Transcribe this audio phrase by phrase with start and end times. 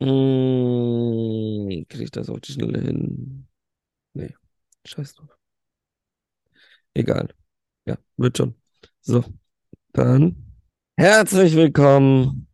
[0.00, 3.48] Mm, krieg ich das auf die Schnelle hin?
[4.14, 4.34] Nee,
[4.84, 5.36] scheiß drauf.
[6.94, 7.34] Egal.
[7.84, 8.54] Ja, wird schon.
[9.00, 9.24] So,
[9.92, 10.36] dann
[10.96, 12.48] herzlich willkommen.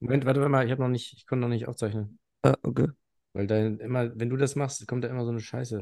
[0.00, 2.18] Moment, warte mal, ich habe noch nicht, ich konnte noch nicht aufzeichnen.
[2.42, 2.88] Ah, okay.
[3.32, 5.80] Weil da immer, wenn du das machst, kommt da immer so eine Scheiße.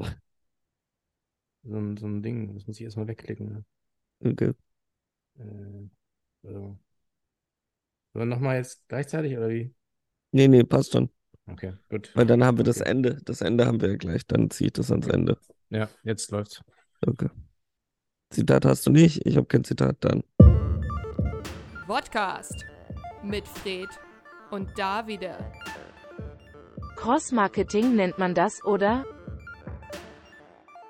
[1.65, 2.53] So ein, so ein Ding.
[2.53, 3.47] Das muss ich erstmal wegklicken.
[3.47, 3.65] Ne?
[4.31, 4.53] Okay.
[5.39, 5.89] Äh,
[6.41, 6.77] so.
[8.13, 9.73] Wir nochmal jetzt gleichzeitig oder wie?
[10.33, 11.09] Nee, nee, passt schon.
[11.45, 12.11] Okay, gut.
[12.15, 12.89] Weil dann haben wir das Okay.
[12.89, 13.21] Ende.
[13.23, 14.25] Das Ende haben wir ja gleich.
[14.25, 15.07] Dann ziehe ich das ans.
[15.07, 15.37] Ende.
[15.69, 16.61] Ja, jetzt läuft's.
[17.05, 17.29] Okay.
[18.31, 19.25] Zitat hast du nicht?
[19.27, 20.23] Ich habe kein Zitat dann.
[21.85, 22.65] Podcast
[23.23, 23.89] mit Fred
[24.49, 25.37] und Davide.
[26.95, 29.05] Cross-Marketing nennt man das, oder?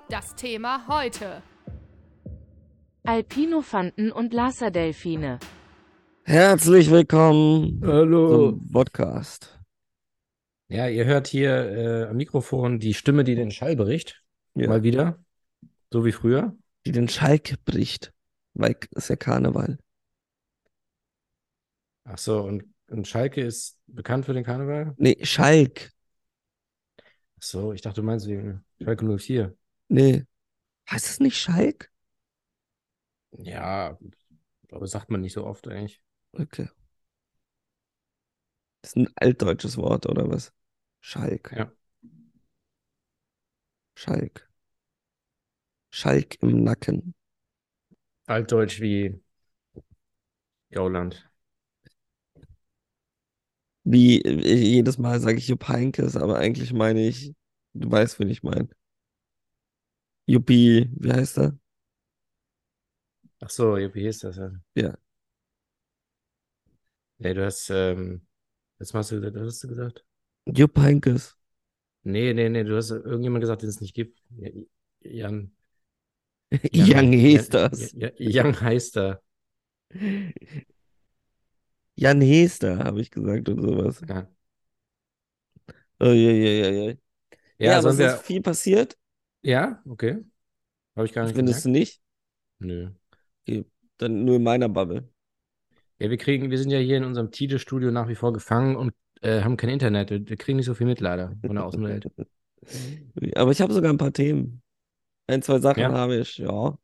[0.08, 1.42] Das Thema heute.
[3.04, 5.38] Alpinofanten und Laserdelfine.
[6.26, 8.52] Herzlich willkommen Hallo.
[8.52, 9.60] zum Podcast.
[10.68, 14.24] Ja, ihr hört hier äh, am Mikrofon die Stimme, die den Schall bricht.
[14.54, 14.68] Ja.
[14.68, 15.22] Mal wieder.
[15.92, 16.56] So wie früher.
[16.86, 18.14] Die den Schalk bricht.
[18.54, 19.76] Weil es ist ja Karneval.
[22.04, 24.94] Ach so, und, und Schalke ist bekannt für den Karneval?
[24.96, 25.92] Nee, Schalk.
[27.02, 29.54] Ach so, ich dachte, du meinst wegen Schalke 04.
[29.88, 30.24] Nee.
[30.90, 31.92] Heißt es nicht Schalk?
[33.32, 33.98] Ja,
[34.70, 36.00] aber sagt man nicht so oft eigentlich.
[36.40, 36.68] Okay.
[38.82, 40.52] Das ist ein altdeutsches Wort, oder was?
[41.00, 41.52] Schalk.
[41.56, 41.72] Ja.
[43.96, 44.48] Schalk.
[45.90, 47.14] Schalk im Nacken.
[48.28, 49.18] Altdeutsch wie
[50.70, 51.24] Gauland.
[53.84, 57.34] Wie äh, jedes Mal sage ich Jupp Heynckes, aber eigentlich meine ich,
[57.74, 58.68] du weißt, wen ich meine.
[60.26, 61.58] Juppie, wie heißt er?
[63.40, 64.50] Ach so, wie hieß das ja?
[64.74, 64.94] Ja.
[67.18, 68.26] Nee, du hast, ähm,
[68.78, 70.04] jetzt hast du gesagt, was hast du gesagt?
[70.46, 71.36] Jupp Heynckes.
[72.02, 74.22] Nee, nee, nee, du hast irgendjemand gesagt, den es nicht gibt.
[74.36, 74.50] Ja,
[75.00, 75.52] Jan.
[76.72, 77.12] Jan-
[77.50, 77.94] das.
[77.94, 79.22] Ja, ja, Young heißt er.
[81.96, 84.04] Jan Hester, habe ich gesagt und sowas.
[84.08, 84.28] Ja,
[86.00, 86.98] Oh, je, je, je, je.
[87.58, 88.18] ja, Ja, aber es wir.
[88.18, 88.98] ist viel passiert.
[89.42, 90.24] Ja, okay.
[90.96, 91.70] Habe ich gar nicht Findest du gemerkt.
[91.70, 92.00] nicht?
[92.60, 92.92] Nö.
[93.42, 93.64] Okay,
[93.98, 95.08] dann nur in meiner Bubble.
[95.98, 98.92] Ja, wir kriegen, wir sind ja hier in unserem Tide-Studio nach wie vor gefangen und
[99.22, 100.10] äh, haben kein Internet.
[100.10, 102.06] Wir, kriegen nicht so viel mit, leider, von der Außenwelt.
[103.36, 104.62] Aber ich habe sogar ein paar Themen.
[105.26, 105.92] Ein, zwei Sachen Ja?
[105.92, 106.76] habe ich, ja.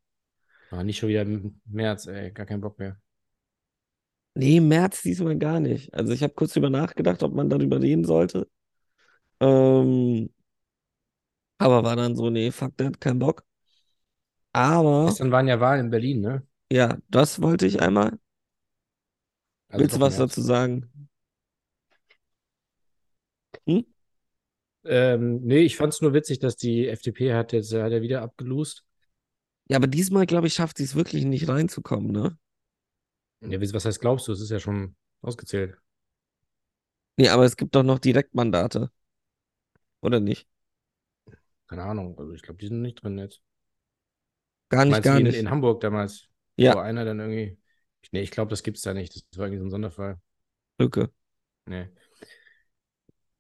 [0.71, 2.97] Ah, nicht schon wieder im März, ey, gar keinen Bock mehr.
[4.35, 5.93] Nee, im März diesmal gar nicht.
[5.93, 8.49] Also ich habe kurz drüber nachgedacht, ob man darüber reden sollte.
[9.41, 10.31] Ähm,
[11.59, 13.45] aber war dann so, nee, fuck that, kein Bock.
[14.53, 16.47] Aber, Gestern waren ja Wahlen in Berlin, ne?
[16.73, 18.19] ja, das wollte ich einmal.
[19.71, 20.91] Also Willst du was dazu sagen?
[23.67, 23.81] Hm?
[24.85, 28.23] Ähm, nee, ich fand es nur witzig, dass die FDP hat jetzt hat ja wieder
[28.23, 28.85] abgelost.
[29.69, 32.37] Ja, aber diesmal, glaube ich, schafft sie es wirklich nicht reinzukommen, ne?
[33.41, 34.33] Ja, was heißt, glaubst du?
[34.33, 35.77] Es ist ja schon ausgezählt.
[37.17, 38.91] Nee, aber es gibt doch noch Direktmandate.
[40.01, 40.49] Oder nicht?
[41.69, 42.19] Keine Ahnung.
[42.19, 43.43] Also ich glaube, die sind nicht drin jetzt.
[44.71, 45.37] Gar nicht, Meinst gar in, nicht.
[45.37, 46.29] in Hamburg damals?
[46.57, 46.75] Ja.
[46.75, 47.60] Wo einer dann irgendwie.
[48.13, 49.15] Nee, ich glaube, das gibt's da nicht.
[49.31, 50.21] Das war irgendwie so ein Sonderfall.
[50.79, 51.11] Lücke.
[51.67, 51.91] Nee.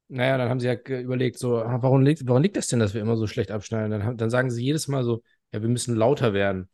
[0.09, 2.94] Naja, dann haben sie ja überlegt, so, ah, warum liegt, warum liegt das denn, dass
[2.94, 3.91] wir immer so schlecht abschneiden?
[4.00, 5.22] Dann, dann sagen sie jedes Mal so,
[5.53, 6.69] ja, wir müssen lauter werden.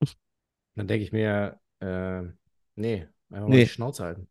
[0.74, 2.22] Dann denke ich mir, äh,
[2.76, 3.64] nee, einfach mal Nee.
[3.64, 4.28] die Schnauze halten.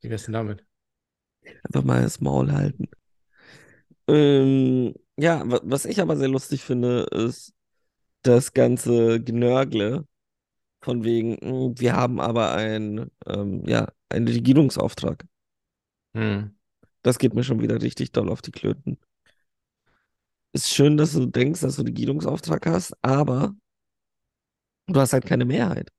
[0.00, 0.64] Wie wär's denn damit?
[1.64, 2.88] Einfach mal das Maul halten.
[4.08, 7.52] Ähm, ja, wa- was ich aber sehr lustig finde, ist
[8.22, 10.06] das ganze Genörgle
[10.86, 15.26] von wegen, mh, wir haben aber ein, ähm, ja, einen Regierungsauftrag.
[16.14, 16.56] Hm.
[17.02, 18.98] Das geht mir schon wieder richtig doll auf die Klöten.
[20.52, 23.54] Ist schön, dass du denkst, dass du einen Regierungsauftrag hast, aber
[24.88, 25.90] du hast halt keine Mehrheit.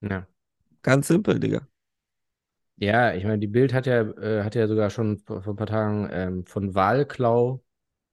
[0.00, 0.26] Ja.
[0.82, 1.68] Ganz simpel, Digga.
[2.78, 5.56] Ja, ich meine, die Bild hat ja, äh, hat ja sogar schon vor, vor ein
[5.56, 7.62] paar Tagen ähm, von Wahlklau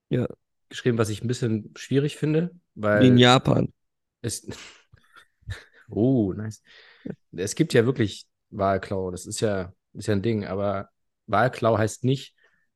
[0.10, 0.28] Ja.
[0.70, 2.52] geschrieben, was ich ein bisschen schwierig finde,
[2.92, 3.74] Wie in weil Japan.
[4.22, 4.48] es.
[5.90, 6.62] Oh, nice.
[7.32, 10.90] Es gibt ja wirklich Wahlklau, das ist ja, ist ja ein Ding, aber
[11.28, 12.36] Wahlklau heißt nicht,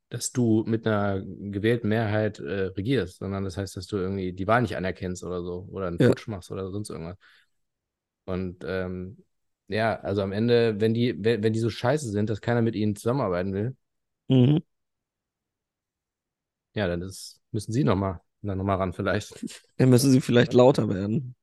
[0.10, 4.48] dass du mit einer gewählten Mehrheit äh, regierst, sondern das heißt, dass du irgendwie die
[4.48, 6.08] Wahl nicht anerkennst oder so oder einen Ja.
[6.08, 7.18] Putsch machst oder sonst irgendwas.
[8.26, 9.24] Und ähm,
[9.68, 12.76] ja, also am Ende, wenn die, wenn, wenn die so scheiße sind, dass keiner mit
[12.76, 13.76] ihnen zusammenarbeiten will,
[14.30, 14.60] Mhm.
[16.74, 19.46] ja, dann ist, müssen sie nochmal noch mal ran vielleicht.
[19.78, 21.36] Dann müssen sie vielleicht lauter werden.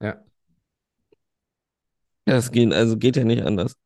[0.00, 0.24] Ja.
[2.26, 3.76] Ja, es geht, also geht ja nicht anders.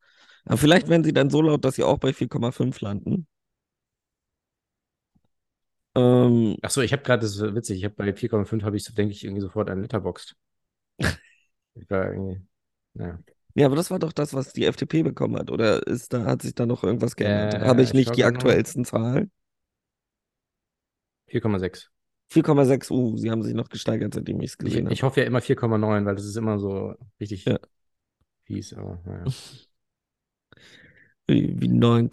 [0.45, 3.27] Aber vielleicht werden sie dann so laut, dass sie auch bei 4,5 landen.
[5.95, 8.85] Ähm, Ach so, ich habe gerade, das ist witzig, ich habe bei 4,5 habe ich,
[8.85, 10.37] so, denke ich, irgendwie sofort an Letterboxd.
[11.75, 12.41] ich war irgendwie,
[12.95, 13.19] naja.
[13.55, 15.51] ja, aber das war doch das, was die FDP bekommen hat.
[15.51, 17.55] Oder ist da, hat sich da noch irgendwas geändert?
[17.63, 18.29] Äh, Habe ich ich nicht die mal.
[18.29, 19.31] aktuellsten Zahlen?
[21.27, 21.91] 4,6.
[22.29, 24.95] 4,6, uh, sie haben sich noch gesteigert, seitdem ich es gesehen habe.
[24.95, 27.59] ich hoffe ja immer 4,9, weil das ist immer so richtig Ja.
[28.45, 29.27] fies, aber naja.
[31.27, 32.09] Wie, wie 9,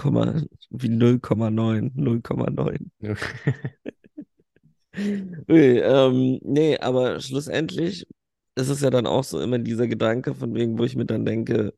[0.72, 2.92] wie 0,9, 0,9.
[5.50, 8.08] Ui, ähm, nee, aber schlussendlich
[8.56, 11.26] ist es ja dann auch so immer dieser Gedanke, von wegen, wo ich mir dann
[11.26, 11.74] denke,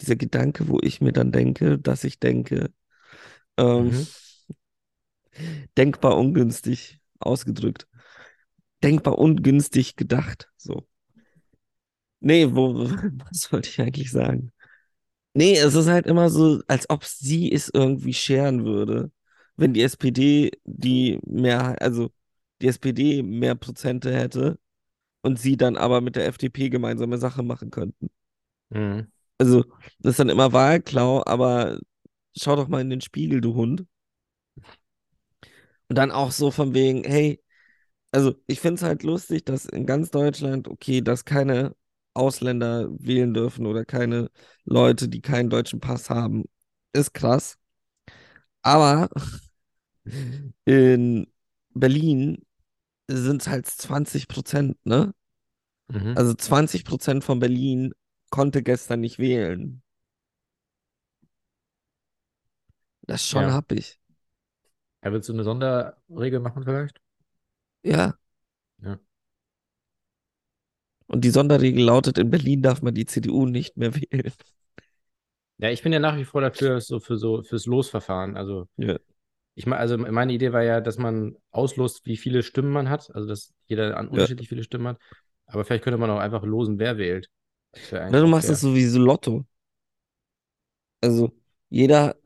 [0.00, 2.70] dieser Gedanke, wo ich mir dann denke, dass ich denke,
[3.58, 4.04] ähm, Mhm.
[5.76, 6.97] denkbar ungünstig
[7.28, 7.86] ausgedrückt.
[8.82, 10.86] Denkbar ungünstig gedacht, so.
[12.20, 12.74] Nee, wo,
[13.30, 14.52] was wollte ich eigentlich sagen?
[15.34, 19.12] Nee, es ist halt immer so, als ob sie es irgendwie scheren würde,
[19.56, 22.10] wenn die SPD die mehr, also
[22.60, 24.58] die SPD mehr Prozente hätte
[25.22, 28.10] und sie dann aber mit der FDP gemeinsame Sache machen könnten.
[28.70, 29.08] Mhm.
[29.38, 29.64] Also,
[30.00, 31.78] das ist dann immer Wahlklau, aber
[32.36, 33.84] schau doch mal in den Spiegel, du Hund.
[35.88, 37.42] Und dann auch so von wegen, hey,
[38.12, 41.76] also ich finde es halt lustig, dass in ganz Deutschland, okay, dass keine
[42.14, 44.30] Ausländer wählen dürfen oder keine
[44.64, 46.44] Leute, die keinen deutschen Pass haben,
[46.92, 47.58] ist krass.
[48.62, 49.08] Aber
[50.64, 51.26] in
[51.74, 52.44] Berlin
[53.08, 55.14] sind es halt 20 Prozent, ne?
[55.88, 56.18] Mhm.
[56.18, 57.94] Also 20 Prozent von Berlin
[58.30, 59.82] konnte gestern nicht wählen.
[63.02, 63.52] Das ist schon Ja.
[63.52, 63.98] happig.
[65.02, 67.00] Ja, willst du eine Sonderregel machen vielleicht?
[67.82, 68.18] Ja.
[68.82, 68.98] Ja.
[71.06, 74.32] Und die Sonderregel lautet, in Berlin darf man die CDU nicht mehr wählen.
[75.58, 78.36] Ja, ich bin ja nach wie vor dafür, so für so fürs Losverfahren.
[78.36, 78.98] Also Ja.
[79.54, 83.10] ich meine, also meine Idee war ja, dass man auslost, wie viele Stimmen man hat,
[83.14, 84.98] also dass jeder an unterschiedlich viele Stimmen hat.
[85.46, 87.28] Aber vielleicht könnte man auch einfach losen, wer wählt.
[87.72, 89.44] Das eigentlich du machst es so wie so Lotto.
[91.00, 91.32] Also
[91.70, 92.16] jeder,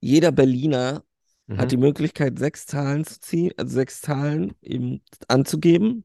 [0.00, 1.04] jeder Berliner
[1.50, 1.68] hat Mhm.
[1.68, 6.04] die Möglichkeit, sechs Zahlen zu ziehen, also sechs Zahlen eben anzugeben.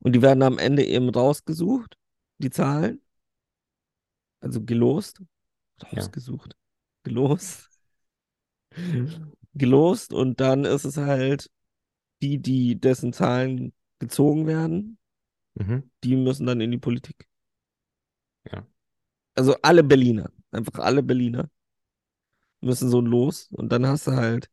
[0.00, 1.96] Und die werden am Ende eben rausgesucht,
[2.38, 3.00] die Zahlen.
[4.40, 5.22] Also gelost.
[5.92, 6.56] Rausgesucht.
[7.04, 7.70] Gelost.
[9.54, 10.12] Gelost.
[10.12, 11.50] Und dann ist es halt
[12.22, 14.98] die, die dessen Zahlen gezogen werden,
[15.54, 15.90] Mhm.
[16.02, 17.28] die müssen dann in die Politik.
[18.50, 18.66] Ja.
[19.34, 21.50] Also alle Berliner, einfach alle Berliner
[22.62, 24.50] müssen so los und dann hast du halt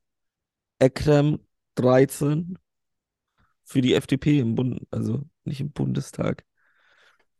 [0.79, 1.39] Ekrem
[1.75, 2.57] 13
[3.63, 6.45] für die FDP im Bund, also nicht im Bundestag,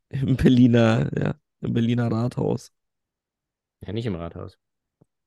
[0.10, 2.72] im Berliner, ja, im Berliner Rathaus,
[3.86, 4.58] Ja, nicht im Rathaus.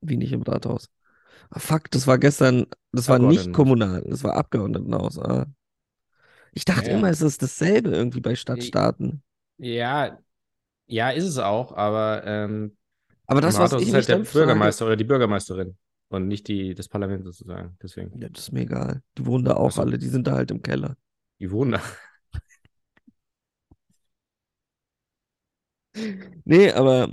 [0.01, 0.89] wie nicht im Rathaus.
[1.49, 5.19] Ah, fuck, das war gestern, das war nicht kommunal, das war Abgeordnetenhaus.
[5.19, 5.47] Ah.
[6.53, 6.97] Ich dachte ja.
[6.97, 9.23] immer, es ist dasselbe irgendwie bei Stadtstaaten.
[9.57, 10.19] Ja,
[10.85, 12.77] ja, ist es auch, aber ähm,
[13.27, 15.77] Aber das, was ich ist halt der dann frage, Bürgermeister oder die Bürgermeisterin
[16.09, 17.77] und nicht die, das Parlament sozusagen.
[17.81, 18.19] Deswegen.
[18.19, 19.01] ja, das ist mir egal.
[19.17, 19.81] Die wohnen da auch Ach so.
[19.81, 20.95] alle, die sind da halt im Keller.
[21.39, 21.81] Die wohnen da.
[26.45, 27.11] Nee, aber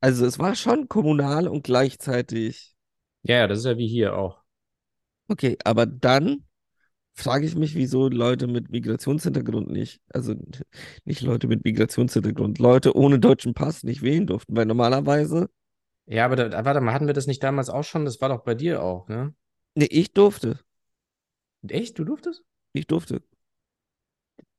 [0.00, 2.74] also es war schon kommunal und gleichzeitig.
[3.22, 4.42] Ja, ja, das ist ja wie hier auch.
[5.28, 6.44] Okay, aber dann
[7.14, 10.34] frage ich mich, wieso Leute mit Migrationshintergrund nicht, also
[11.04, 15.48] nicht Leute mit Migrationshintergrund, Leute ohne deutschen Pass nicht wählen durften, weil normalerweise,
[16.06, 18.04] Ja, aber da, warte mal, hatten wir das nicht damals auch schon?
[18.06, 19.34] Das war doch bei dir auch, ne?
[19.76, 20.58] nee, ich durfte,
[21.68, 21.98] Echt?
[21.98, 22.42] Du durftest?
[22.72, 23.22] ich durfte.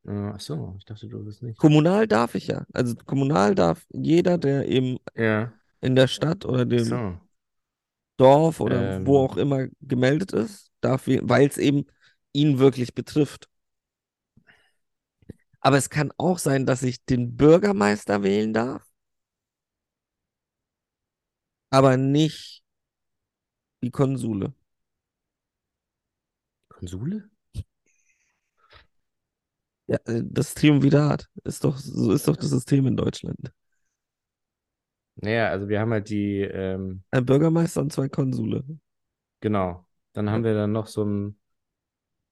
[0.08, 1.60] Äh, ach so, ich dachte, du durftest nicht.
[1.60, 2.66] Kommunal darf ich ja.
[2.74, 7.20] Also kommunal darf jeder, der eben Ja, in der Stadt oder dem so.
[8.18, 9.26] Dorf oder wo Ähm.
[9.26, 11.86] auch immer gemeldet ist, darf weil es eben
[12.36, 13.50] ihn wirklich betrifft.
[15.60, 18.84] Aber es kann auch sein, dass ich den Bürgermeister wählen darf,
[21.70, 22.64] aber nicht
[23.82, 24.54] die Konsule.
[26.70, 27.30] Konsule?
[29.88, 33.52] Ja, äh, das Triumvirat ist doch, so ist doch das System in Deutschland.
[35.16, 38.64] Naja, also wir haben halt die, ähm, Ein Bürgermeister und zwei Konsule.
[39.42, 39.86] genau.
[40.14, 41.40] Dann haben wir dann noch so einen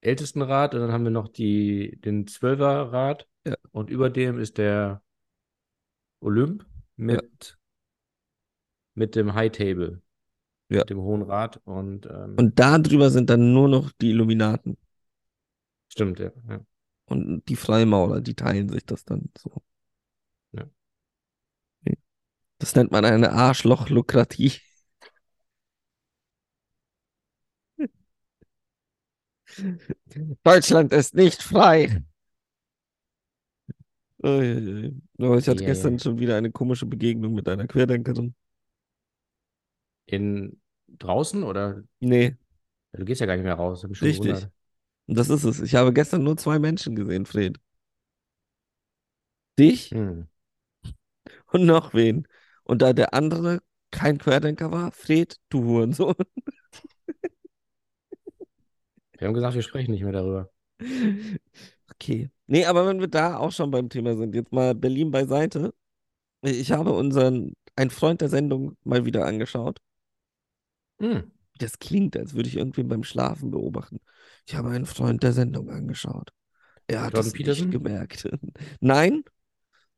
[0.04, 3.26] Ältestenrat und dann haben wir noch die, den Zwölferrat.
[3.46, 3.56] Ja.
[3.72, 5.02] Und über dem ist der
[6.20, 7.58] Olymp mit,
[8.94, 10.02] mit dem High Table.
[10.70, 10.78] Ja.
[10.80, 14.78] Mit dem Hohen Rat und, ähm, Und da drüber sind dann nur noch die Illuminaten
[15.94, 16.32] stimmt, ja.
[16.48, 16.60] ja.
[17.06, 19.62] und die Freimaurer, die teilen sich das dann so.
[20.52, 20.64] Ja.
[22.58, 24.52] Das nennt man eine Arschloch-Lukratie.
[30.44, 32.02] Deutschland ist nicht frei.
[34.22, 35.98] Oh, ich hatte Ja, gestern ja.
[35.98, 38.34] schon wieder eine komische Begegnung mit einer Querdenkerin.
[40.06, 41.82] In draußen oder?
[42.00, 42.36] Nee,
[42.92, 43.84] Du gehst ja gar nicht mehr raus.
[44.00, 44.46] Richtig.
[44.46, 44.50] gewundert.
[45.06, 45.60] und das ist es.
[45.60, 47.58] Ich habe gestern nur zwei Menschen gesehen, Fred.
[49.58, 50.26] Dich Hm.
[51.52, 52.26] und noch wen.
[52.64, 56.14] Und da der andere kein Querdenker war, Fred, du Hurensohn.
[59.18, 60.50] Wir haben gesagt, wir sprechen nicht mehr darüber.
[61.92, 62.30] Okay.
[62.46, 65.74] Nee, aber wenn wir da auch schon beim Thema sind, jetzt mal Berlin beiseite.
[66.42, 69.80] Ich habe unseren, ein Freund der Sendung mal wieder angeschaut.
[71.00, 71.30] Hm.
[71.58, 74.00] Das klingt, als würde ich irgendwen beim Schlafen beobachten.
[74.46, 76.32] Ich habe einen Freund der Sendung angeschaut.
[76.86, 77.70] Er hat Jordan es nicht Peterson?
[77.70, 78.28] gemerkt.
[78.80, 79.24] Nein,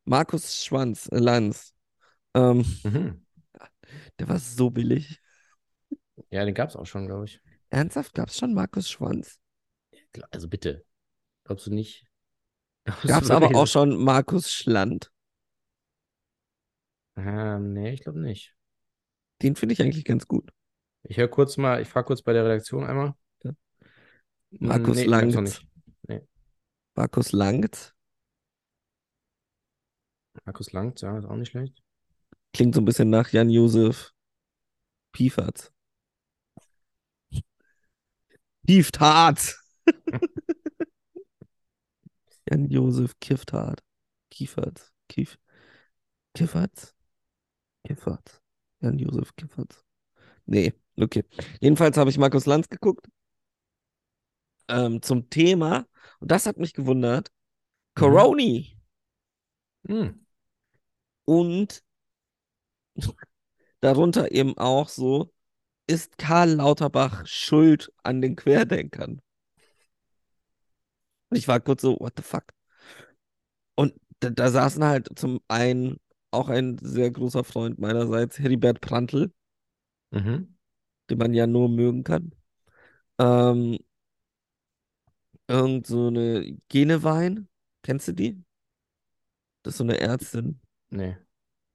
[0.05, 1.73] Markus Schwanz, äh, Lanz.
[2.35, 3.21] Ähm, Mhm.
[4.19, 5.21] der war so billig.
[6.31, 7.41] Ja, den gab es auch schon, glaube ich.
[7.69, 9.39] Ernsthaft, gab es schon Markus Schwanz?
[10.31, 10.85] Also bitte.
[11.43, 12.05] Glaubst du nicht?
[13.05, 15.11] Gab es aber auch schon Markus Schland?
[17.17, 18.55] Ähm, nee, ich glaube nicht.
[19.41, 20.51] Den finde ich eigentlich ganz gut.
[21.03, 23.13] Ich höre kurz mal, ich frage kurz bei der Redaktion einmal.
[23.43, 23.51] Ja.
[24.51, 25.35] Hm, Markus nee, Langt.
[25.41, 25.67] nicht.
[26.95, 27.95] Markus Langt.
[30.45, 31.83] Markus Langt, ja, ist auch nicht schlecht.
[32.53, 34.13] Klingt so ein bisschen nach Jan-Josef
[35.11, 35.71] Pieferts.
[38.67, 39.55] Pieft hart.
[42.49, 43.81] Jan-Josef kifft hart.
[44.29, 44.91] Kieferts.
[45.09, 45.37] Kief.
[46.33, 46.93] Kifferts?
[47.85, 48.41] Kifferts.
[48.81, 49.83] Jan-Josef Kifferts.
[50.45, 51.23] Nee, okay.
[51.61, 53.07] Jedenfalls habe ich Markus Lanz geguckt.
[54.69, 55.85] Ähm, zum Thema,
[56.19, 57.31] und das hat mich gewundert,
[57.95, 58.01] Mhm.
[58.01, 58.77] Coroni.
[59.87, 60.19] Hm.
[61.25, 61.83] Und
[63.81, 65.33] darunter eben auch so,
[65.87, 69.21] ist Karl Lauterbach schuld an den Querdenkern?
[71.29, 72.53] Und ich war kurz so, what the fuck?
[73.75, 75.97] Und da, da saßen halt zum einen
[76.31, 79.31] auch ein sehr großer Freund meinerseits, Heribert Prantl,
[80.11, 80.55] Mhm.
[81.09, 82.33] den man ja nur mögen kann.
[83.19, 83.77] Ähm,
[85.47, 87.47] irgend so eine Genewein,
[87.83, 88.43] kennst du die?
[89.63, 90.59] Das ist so eine Ärztin.
[90.89, 91.17] Nee.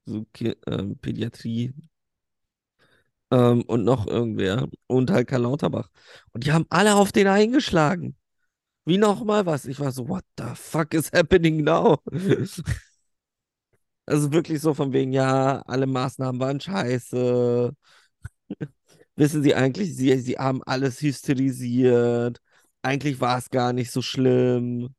[0.06, 1.74] so Ki ähm, Pädiatrie
[3.32, 5.88] ähm, und noch irgendwer und halt Karl Lauterbach.
[6.32, 8.16] Und die haben alle auf den eingeschlagen.
[8.84, 9.64] Wie nochmal was?
[9.66, 11.98] Ich war so, what the fuck is happening now?
[14.04, 17.72] Also wirklich so von wegen, ja, alle Maßnahmen waren scheiße.
[19.16, 22.38] Wissen Sie eigentlich, Sie, Sie haben alles hysterisiert.
[22.82, 24.94] Eigentlich war es gar nicht so schlimm.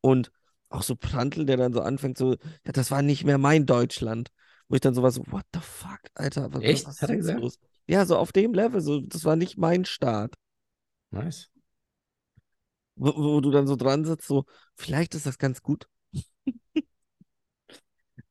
[0.00, 0.32] Und
[0.70, 2.32] auch so Prantl, der dann so anfängt, so,
[2.64, 4.30] ja, das war nicht mehr mein Deutschland.
[4.68, 6.86] Wo ich dann so war, so, what the fuck, Alter, was, Echt?
[6.86, 7.40] was ist Hat er gesagt?
[7.40, 7.58] los?
[7.88, 10.34] Ja, so auf dem Level, so, das war nicht mein Staat.
[11.12, 11.50] Nice.
[12.96, 14.44] Wo, wo du dann so dran sitzt, so,
[14.76, 15.86] vielleicht ist das ganz gut.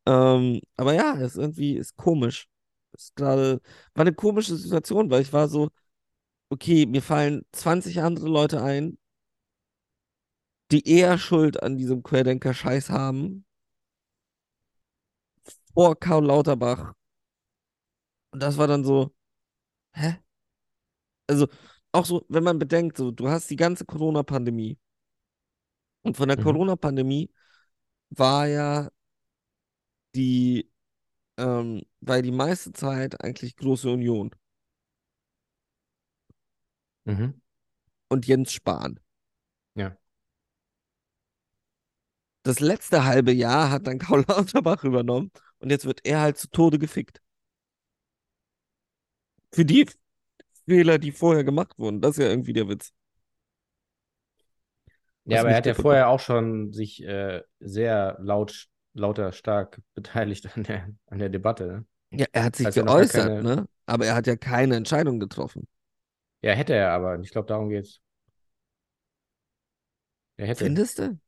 [0.06, 2.48] Ähm, aber ja, ist irgendwie, ist komisch.
[2.94, 3.62] Ist gerade,
[3.94, 5.70] war eine komische Situation, weil ich war so,
[6.50, 8.98] okay, mir fallen 20 andere Leute ein,
[10.72, 13.46] die eher Schuld an diesem Querdenker-Scheiß haben,
[15.76, 16.94] vor Karl Lauterbach.
[18.32, 19.12] Und das war dann so,
[19.96, 20.22] hä?
[21.28, 21.48] Also,
[21.92, 24.78] auch so, wenn man bedenkt, so, du hast die ganze Corona-Pandemie.
[26.04, 26.44] Und von der Mhm.
[26.44, 27.30] Corona-Pandemie
[28.12, 28.90] war ja
[30.16, 30.70] die,
[31.38, 34.32] ähm, war die meiste Zeit eigentlich Große Union
[37.06, 37.42] Mhm.
[38.10, 39.00] und Jens Spahn.
[39.76, 39.98] Ja.
[42.44, 46.48] Das letzte halbe Jahr hat dann Karl Lauterbach übernommen und jetzt wird er halt zu
[46.50, 47.22] Tode gefickt.
[49.56, 49.88] Für die
[50.68, 52.02] Fehler, die vorher gemacht wurden.
[52.02, 52.94] Das ist ja irgendwie der Witz.
[55.26, 59.82] Ja, Was aber er hat ja vorher auch schon sich äh, sehr laut, lauter, stark
[59.96, 61.68] beteiligt an der, an der Debatte.
[61.68, 61.86] Ne?
[62.12, 63.68] Ja, er hat sich Als noch gar geäußert, keine- ne?
[63.88, 65.68] Aber er hat ja keine Entscheidung getroffen.
[66.42, 67.20] Ja, hätte er aber.
[67.20, 68.00] Ich glaube, darum geht's.
[70.38, 70.66] Er hätte.
[70.66, 71.20] Findest du?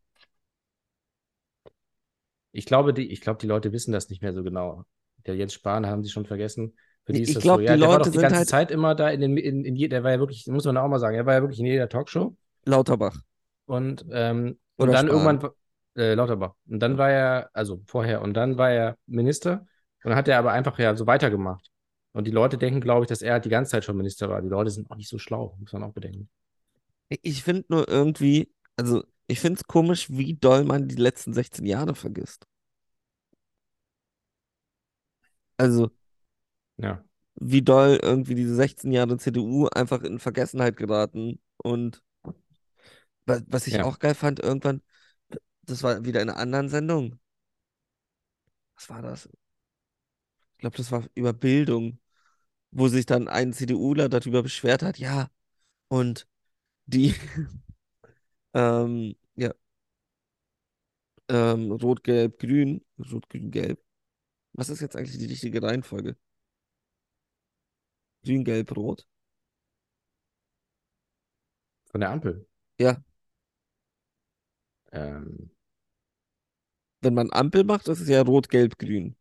[2.52, 4.84] Ich glaube, die, ich glaube, die Leute wissen das nicht mehr so genau.
[5.26, 6.78] Der Jens Spahn haben sie schon vergessen.
[7.08, 7.62] Die Ich ist das glaub, so.
[7.64, 9.64] Ja, die der war Leute doch die ganze halt- Zeit immer da in den, in,
[9.64, 11.60] in je- der war ja wirklich, muss man auch mal sagen, er war ja wirklich
[11.60, 12.36] in jeder Talkshow.
[12.66, 13.18] Lauterbach.
[13.66, 15.26] Und, ähm, und dann Spahn.
[15.26, 15.52] irgendwann,
[15.98, 16.54] äh, Lauterbach.
[16.68, 19.62] Und dann war er, also vorher, und dann war er Minister.
[20.04, 21.70] Und dann hat er aber einfach ja so weitergemacht.
[22.14, 24.42] Und die Leute denken, glaube ich, dass er die ganze Zeit schon Minister war.
[24.42, 26.30] Die Leute sind auch nicht so schlau, muss man auch bedenken.
[27.10, 31.66] Ich finde nur irgendwie, also ich finde es komisch, wie doll man die letzten 16
[31.66, 32.46] Jahre vergisst.
[35.58, 35.90] Also,
[36.78, 37.04] Ja.
[37.36, 41.40] wie doll irgendwie diese 16 Jahre CDU einfach in Vergessenheit geraten.
[41.58, 42.02] Und
[43.26, 43.84] wa- was ich Ja.
[43.84, 44.82] auch geil fand, irgendwann,
[45.64, 47.20] das war wieder in einer anderen Sendung.
[48.76, 49.28] Was war das?
[50.54, 52.00] Ich glaube, das war über Bildung,
[52.72, 55.30] wo sich dann ein CDUler darüber beschwert hat, ja,
[55.90, 56.28] und
[56.88, 57.16] die,
[58.54, 59.54] ähm, ja,
[61.30, 62.82] ähm, Rot, Gelb, Grün,
[63.12, 63.82] Rot, Grün, Gelb.
[64.54, 66.18] Was ist jetzt eigentlich die richtige Reihenfolge?
[68.24, 69.08] Grün, Gelb, Rot?
[71.92, 72.48] Von der Ampel.
[72.80, 73.02] Ja,
[74.92, 75.50] Ähm,
[77.02, 79.16] wenn man Ampel macht, das ist ja Rot, Gelb, Grün.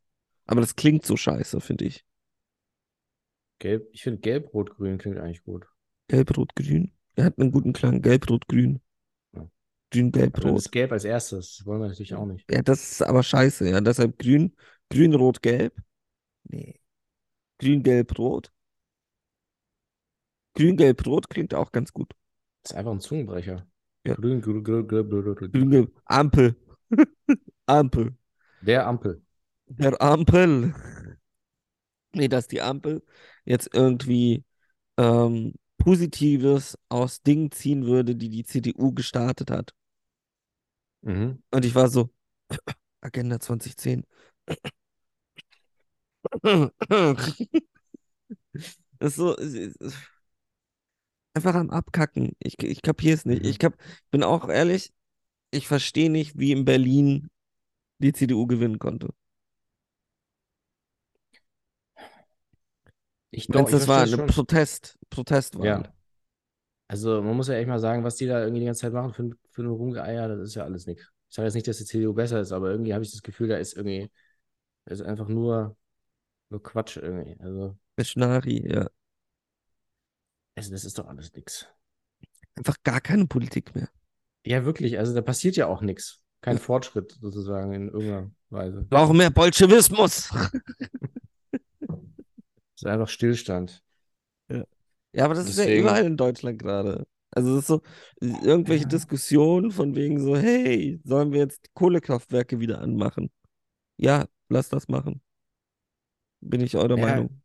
[0.46, 2.04] Aber das klingt so scheiße, finde ich.
[3.58, 5.66] gelb, ich finde gelb, rot, grün klingt eigentlich gut.
[6.08, 6.90] Gelb, Rot, Grün.
[7.14, 8.02] Er hat einen guten Klang.
[8.02, 8.80] Gelb, Rot, Grün.
[9.32, 9.48] Ja.
[9.92, 10.58] Grün, Gelb, Aber dann Rot.
[10.58, 11.56] ist gelb als erstes.
[11.58, 12.48] Das wollen wir natürlich auch nicht.
[12.50, 13.80] Ja, das ist aber scheiße, ja.
[13.80, 14.54] Deshalb Grün,
[14.90, 15.74] Grün, Rot, Gelb.
[16.44, 16.80] Nee.
[17.60, 18.52] Grün, Gelb, Rot.
[20.56, 22.12] Grün, Gelb, Rot klingt auch ganz gut.
[22.62, 23.66] Das ist einfach ein Zungenbrecher.
[24.06, 24.14] Ja.
[24.14, 25.70] Grün, grün, grün, grün, grün, grün.
[25.70, 25.94] Grün.
[26.06, 26.56] Ampel.
[27.66, 28.14] Ampel.
[28.62, 29.22] Der Ampel.
[29.66, 30.74] Der Ampel.
[32.14, 33.02] Nee, dass die Ampel
[33.44, 34.44] jetzt irgendwie
[34.96, 39.74] ähm, Positives aus Dingen ziehen würde, die die CDU gestartet hat.
[41.02, 41.42] Mhm.
[41.50, 42.08] Und ich war so,
[43.02, 44.06] Agenda 2010.
[48.98, 49.36] Das ist so,
[51.36, 52.32] einfach am Abkacken.
[52.40, 53.42] Ich, ich kapiere es nicht.
[53.42, 53.48] Mhm.
[53.48, 53.76] Ich kap,
[54.10, 54.92] bin auch ehrlich,
[55.50, 57.28] ich verstehe nicht, wie in Berlin
[57.98, 59.10] die CDU gewinnen konnte.
[63.30, 64.16] Ich ich das war eine.
[64.26, 65.66] Protest, Protestwahl.
[65.66, 65.92] Ja.
[66.88, 69.12] Also man muss ja echt mal sagen, was die da irgendwie die ganze Zeit machen
[69.12, 71.10] für, für eine Rumgeeier, das ist ja alles nichts.
[71.28, 73.48] Ich sage jetzt nicht, dass die CDU besser ist, aber irgendwie habe ich das Gefühl,
[73.48, 74.10] da ist irgendwie,
[74.84, 75.76] da ist einfach nur,
[76.48, 77.36] nur Quatsch irgendwie.
[77.40, 78.88] Also, Missionari, ja.
[80.56, 81.66] Also das ist doch alles nichts.
[82.56, 83.88] Einfach gar keine Politik mehr.
[84.44, 86.20] Ja, wirklich, also da passiert ja auch nichts.
[86.40, 88.82] Kein Fortschritt sozusagen in irgendeiner Weise.
[88.82, 90.30] Brauchen mehr Bolschewismus.
[90.30, 91.90] Es
[92.76, 93.82] ist einfach Stillstand.
[94.48, 97.06] Ja, aber das ist ja Deswegen- überall in Deutschland gerade.
[97.30, 97.82] Also es ist so,
[98.20, 98.88] irgendwelche Ja.
[98.90, 103.30] Diskussionen von wegen so, hey, sollen wir jetzt Kohlekraftwerke wieder anmachen?
[103.96, 105.20] Ja, lass das machen.
[106.40, 107.04] Bin ich eurer Ja.
[107.06, 107.42] Meinung.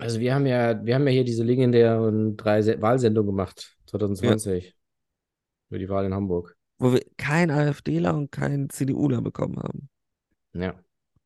[0.00, 4.74] Also wir haben ja, wir haben ja hier diese legendären drei Se Wahlsendungen gemacht, 2020.
[5.68, 6.56] Über die Wahl in Hamburg.
[6.78, 9.88] Wo wir keinen AfDler und keinen CDUler bekommen haben.
[10.54, 10.74] Ja.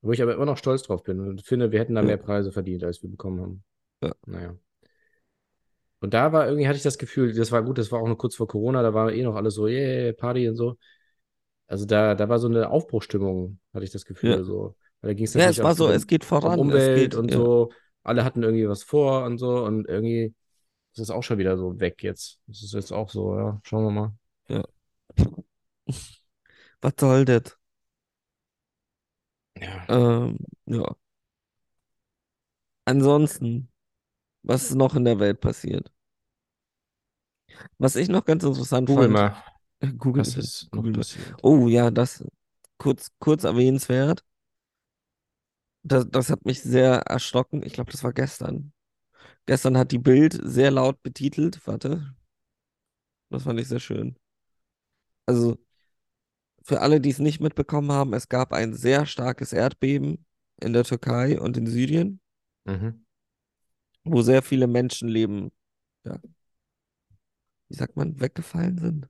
[0.03, 2.07] Wo ich aber immer noch stolz drauf bin und finde, wir hätten da Ja.
[2.09, 3.65] mehr Preise verdient, als wir bekommen haben.
[4.03, 4.13] Ja.
[4.27, 4.57] Naja.
[6.01, 8.19] Und da war irgendwie, hatte ich das Gefühl, das war gut, das war auch noch
[8.19, 10.77] kurz vor Corona, da war eh noch alles so, yeah, Party und so.
[11.67, 14.43] Also da, da war so eine Aufbruchstimmung, hatte ich das Gefühl, Ja.
[14.43, 14.77] so.
[15.01, 16.53] Weil da ging es Ja, es war so, um, es geht um voran.
[16.55, 17.37] Es Umwelt geht, und ja.
[17.39, 17.71] so.
[18.05, 20.35] Alle hatten irgendwie was vor und so und irgendwie
[20.93, 22.41] ist es auch schon wieder so weg jetzt.
[22.47, 24.13] Das ist jetzt auch so, ja, schauen wir mal.
[26.83, 27.57] Was soll das?
[29.61, 29.85] Ja.
[29.89, 30.95] Ähm, ja.
[32.85, 33.69] Ansonsten,
[34.43, 35.91] was ist noch in der Welt passiert?
[37.79, 39.19] Was ich noch ganz interessant Google fand.
[39.19, 39.37] mal,
[39.99, 41.03] Google, was ist Google.
[41.43, 42.25] Oh ja, das
[42.79, 44.25] kurz, kurz erwähnenswert.
[45.85, 47.63] Das, das hat mich sehr erschrocken.
[47.63, 48.73] Ich glaube, das war gestern.
[49.47, 51.67] Gestern hat die Bild sehr laut betitelt.
[51.67, 52.15] Warte.
[53.31, 54.17] Das fand ich sehr schön.
[55.27, 55.59] Also,
[56.63, 60.25] für alle, die es nicht mitbekommen haben, es gab ein sehr starkes Erdbeben
[60.61, 62.21] in der Türkei und in Syrien,
[62.65, 63.05] Mhm.
[64.05, 65.53] wo sehr viele Menschenleben,
[66.07, 66.19] ja,
[67.69, 69.09] wie sagt man, weggefallen sind.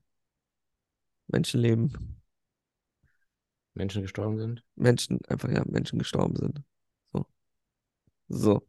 [1.28, 2.20] Menschenleben.
[3.74, 4.64] Menschen gestorben sind.
[4.76, 6.62] Menschen, einfach ja, Menschen gestorben sind.
[7.12, 7.26] So.
[8.28, 8.66] So.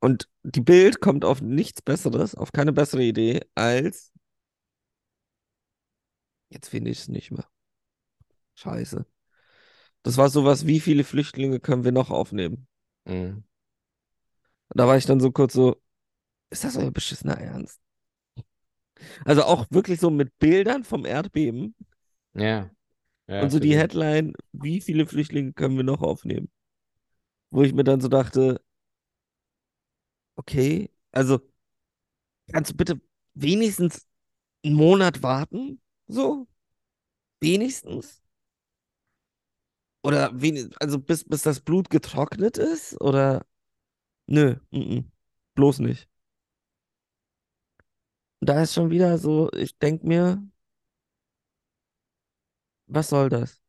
[0.00, 4.12] Und die Bild kommt auf nichts Besseres, auf keine bessere Idee, als.
[6.50, 7.46] Jetzt finde ich es nicht mehr.
[8.54, 9.06] Scheiße.
[10.02, 12.66] Das war sowas, wie viele Flüchtlinge können wir noch aufnehmen?
[13.04, 13.44] Mhm.
[14.70, 15.80] Da war ich dann so kurz so,
[16.50, 17.80] ist das euer beschissener Ernst?
[19.24, 21.74] Also auch wirklich so mit Bildern vom Erdbeben
[22.34, 22.70] Ja.
[23.28, 26.50] Ja, und so die Headline, wie viele Flüchtlinge können wir noch aufnehmen?
[27.50, 28.60] Wo ich mir dann so dachte,
[30.36, 31.40] okay, also
[32.52, 33.00] kannst du bitte
[33.34, 34.06] wenigstens
[34.64, 35.80] einen Monat warten?
[36.08, 36.48] So?
[37.40, 38.22] Wenigstens?
[40.02, 43.00] Oder wenig, also bis, bis das Blut getrocknet ist?
[43.00, 43.44] Oder
[44.26, 45.12] nö, mhm,
[45.54, 46.08] bloß nicht.
[48.40, 50.42] Und da ist schon wieder so, ich denke mir,
[52.88, 53.60] was soll das?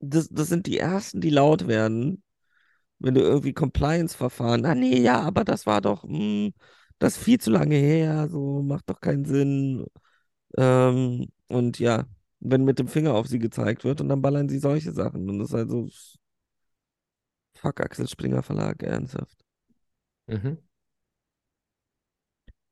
[0.00, 2.22] das, das sind die ersten, die laut werden,
[3.00, 6.54] wenn du irgendwie Compliance-Verfahren, ah nee, ja, aber das war doch, hm,
[6.98, 9.86] das ist viel zu lange her, so macht doch keinen Sinn.
[10.58, 12.06] Ähm, und ja,
[12.40, 15.30] wenn mit dem Finger auf sie gezeigt wird und dann ballern sie solche Sachen.
[15.30, 15.88] Und das ist halt so,
[17.54, 19.38] fuck, Axel Springer Verlag, ernsthaft.
[20.28, 20.58] Mhm.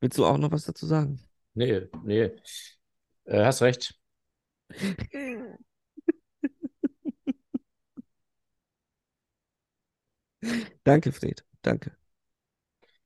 [0.00, 1.20] Willst du auch noch was dazu sagen?
[1.54, 2.30] Nee, nee.
[3.30, 3.94] Äh, hast recht.
[10.84, 11.44] Danke, Fred.
[11.62, 11.92] Danke.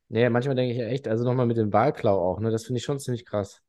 [0.08, 2.50] Nee, manchmal denke ich ja echt, also nochmal mit dem Wahlklau auch, ne?
[2.50, 3.60] Das finde ich schon ziemlich krass.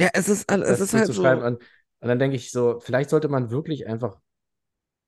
[0.00, 1.22] Ja, es ist, es das ist halt so.
[1.22, 1.42] schreiben.
[1.42, 1.62] Und,
[2.00, 4.18] und dann denke ich so, vielleicht sollte man wirklich einfach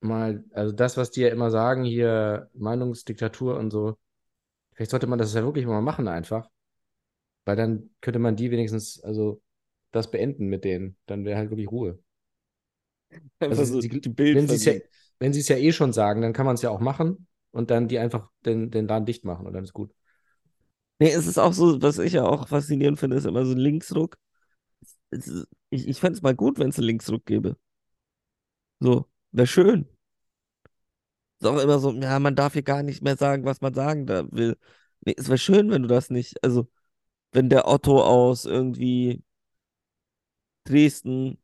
[0.00, 3.98] mal, also das, was die ja immer sagen, hier Meinungsdiktatur und so,
[4.74, 6.48] vielleicht sollte man das ja wirklich mal machen einfach.
[7.44, 9.40] Weil dann könnte man die wenigstens, also
[9.92, 10.96] das beenden mit denen.
[11.06, 11.98] Dann wäre halt wirklich Ruhe.
[13.40, 14.74] Also so die Bild Wenn sie es ja,
[15.20, 17.98] es ja eh schon sagen, dann kann man es ja auch machen und dann die
[17.98, 19.92] einfach den, den Laden dicht machen und dann ist gut.
[20.98, 23.58] Nee, es ist auch so, was ich ja auch faszinierend finde, ist immer so ein
[23.58, 24.16] Linksruck.
[25.10, 27.56] Ist, ich ich fände es mal gut, wenn es einen Linksruck gäbe.
[28.80, 29.88] So, wäre schön.
[31.40, 34.06] Ist auch immer so, ja, man darf hier gar nicht mehr sagen, was man sagen
[34.08, 34.56] will.
[35.06, 36.68] Nee, es wäre schön, wenn du das nicht, also,
[37.32, 39.22] wenn der Otto aus irgendwie
[40.64, 41.38] Dresden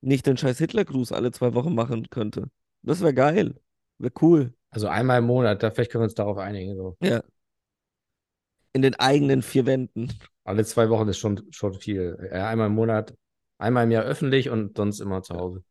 [0.00, 2.50] nicht den scheiß Hitlergruß alle zwei Wochen machen könnte.
[2.82, 3.54] Das wäre geil.
[3.98, 4.54] Wäre cool.
[4.70, 6.76] Also einmal im Monat, da vielleicht können wir uns darauf einigen.
[6.76, 6.96] So.
[7.00, 7.22] Ja.
[8.72, 10.12] In den eigenen vier Wänden.
[10.42, 12.28] Alle zwei Wochen ist schon, schon viel.
[12.32, 13.16] Einmal im Monat,
[13.58, 15.64] einmal im Jahr öffentlich und sonst immer zu Hause.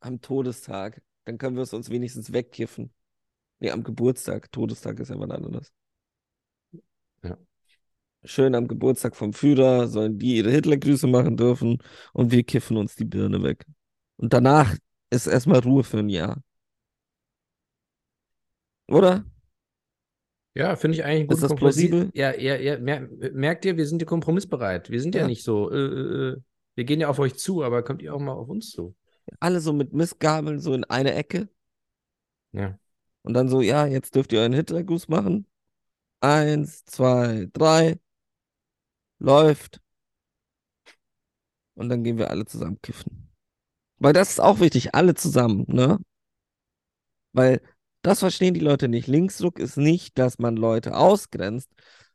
[0.00, 1.02] Am Todestag.
[1.24, 2.90] Dann können wir es uns wenigstens wegkiffen.
[3.58, 4.50] Nee, am Geburtstag.
[4.50, 5.72] Todestag ist ja was anderes.
[8.28, 11.78] Schön am Geburtstag vom Führer sollen die ihre Hitlergrüße machen dürfen
[12.12, 13.64] und wir kiffen uns die Birne weg.
[14.18, 14.76] Und danach
[15.08, 16.42] ist erstmal Ruhe für ein Jahr.
[18.86, 19.24] Oder?
[20.54, 21.76] Ja, finde ich eigentlich einen Ist das Kompromiss.
[21.76, 22.10] plausibel?
[22.14, 24.90] Ja, ja, ja, mer merkt ihr, wir sind ja kompromissbereit.
[24.90, 25.26] Wir sind ja, Ja.
[25.26, 26.36] nicht so, äh, äh, äh,
[26.74, 28.94] wir gehen ja auf euch zu, aber kommt ihr auch mal auf uns zu?
[29.40, 31.48] Alle so mit Missgabeln so in eine Ecke.
[32.52, 32.78] Ja.
[33.22, 35.46] Und dann so, ja, jetzt dürft ihr euren Hitlergruß machen.
[36.20, 37.98] Eins, zwei, drei.
[39.18, 39.80] Läuft.
[41.74, 43.30] Und dann gehen wir alle zusammen kiffen.
[43.98, 45.98] Weil das ist auch wichtig, alle zusammen, ne?
[47.32, 47.60] Weil
[48.02, 49.06] das verstehen die Leute nicht.
[49.06, 51.70] Linksruck ist nicht, dass man Leute ausgrenzt,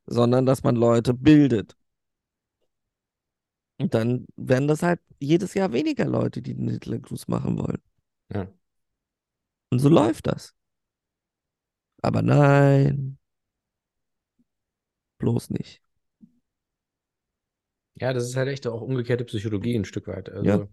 [0.06, 1.76] sondern dass man Leute bildet.
[3.80, 7.82] Und dann werden das halt jedes Jahr weniger Leute, die den Hitlergruß machen wollen.
[8.34, 8.48] Ja.
[9.72, 10.54] Und so läuft das.
[12.02, 13.18] Aber nein.
[15.18, 15.82] Bloß nicht.
[17.96, 20.30] Ja, das ist halt echt auch umgekehrte Psychologie ein Stück weit.
[20.30, 20.68] Also, Ja.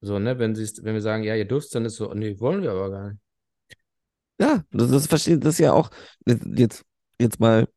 [0.00, 2.62] so, ne, wenn sie wenn wir sagen, ja, ihr dürft, dann ist so, nee, wollen
[2.62, 3.20] wir aber gar nicht.
[4.40, 5.90] Ja, das, das verstehe das ist ja auch
[6.26, 6.84] jetzt,
[7.20, 7.68] jetzt mal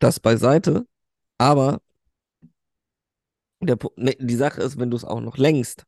[0.00, 0.86] das beiseite.
[1.38, 1.80] Aber
[3.60, 5.84] der, ne, die Sache ist, wenn du es auch noch längst,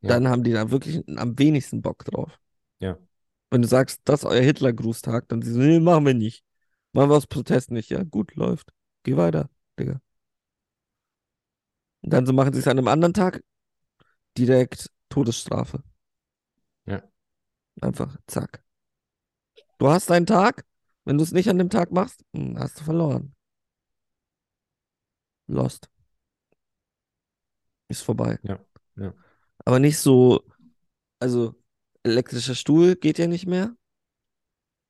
[0.00, 0.10] Ja.
[0.10, 2.38] dann haben die da wirklich am wenigsten Bock drauf.
[2.80, 2.98] Ja.
[3.50, 6.44] Wenn du sagst, das ist euer Hitlergrußtag, dann sie so, nee, machen wir nicht.
[6.92, 7.90] Machen wir aus Protest nicht.
[7.90, 8.72] Ja, gut, läuft.
[9.04, 10.00] Geh weiter, Digga.
[12.02, 13.42] Und dann so machen sie es an einem anderen Tag,
[14.36, 15.82] direkt Todesstrafe.
[16.86, 17.02] Ja.
[17.80, 18.62] Einfach, zack.
[19.78, 20.64] Du hast deinen Tag,
[21.04, 23.34] wenn du es nicht an dem Tag machst, hm, hast du verloren.
[25.46, 25.88] Lost.
[27.88, 28.38] Ist vorbei.
[28.42, 28.58] Ja,
[28.96, 29.14] ja.
[29.64, 30.44] Aber nicht so,
[31.20, 31.54] also
[32.02, 33.74] elektrischer Stuhl geht ja nicht mehr,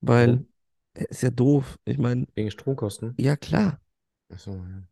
[0.01, 0.44] weil
[0.94, 1.79] er ist ja doof.
[1.85, 3.14] Ich meine, Wegen Stromkosten.
[3.18, 3.81] ja klar,
[4.31, 4.83] Achso, ja.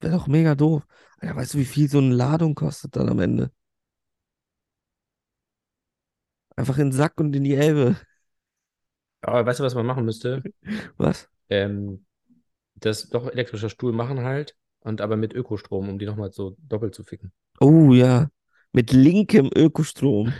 [0.00, 0.86] wäre doch mega doof.
[1.20, 3.52] Alter, weißt du, wie viel so eine Ladung kostet dann am Ende?
[6.56, 7.96] Einfach in den Sack und in die Elbe.
[9.22, 10.42] Aber weißt du, was man machen müsste?
[10.96, 11.28] Was?
[11.48, 12.06] Ähm,
[12.76, 16.94] das doch elektrischer Stuhl machen halt und aber mit Ökostrom, um die nochmal so doppelt
[16.94, 17.32] zu ficken.
[17.60, 18.28] Oh ja,
[18.72, 20.32] mit linkem Ökostrom.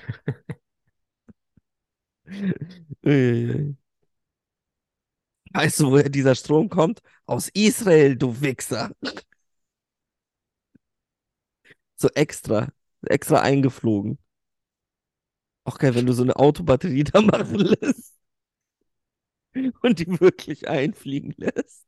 [5.53, 7.01] Weißt du, woher dieser Strom kommt?
[7.27, 8.91] Aus Israel, du Wichser.
[11.97, 12.69] So extra,
[13.07, 14.19] extra eingeflogen.
[15.65, 18.19] Auch geil, wenn du so eine Autobatterie da machen lässt
[19.83, 21.87] und die wirklich einfliegen lässt.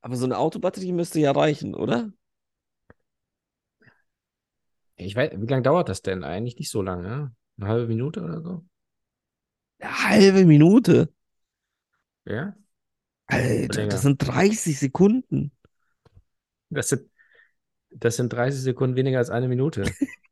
[0.00, 2.12] Aber so eine Autobatterie müsste ja reichen, oder?
[4.96, 6.58] Ich weiß, wie lange dauert das denn eigentlich?
[6.58, 7.34] Nicht so lange, ne?
[7.58, 8.66] Eine halbe Minute oder so?
[9.78, 11.12] Eine halbe Minute.
[12.24, 12.56] Ja?
[13.26, 13.88] Alter, Länger.
[13.88, 15.52] das sind 30 Sekunden.
[16.70, 17.10] Das sind,
[17.90, 19.84] das sind 30 Sekunden weniger als eine Minute.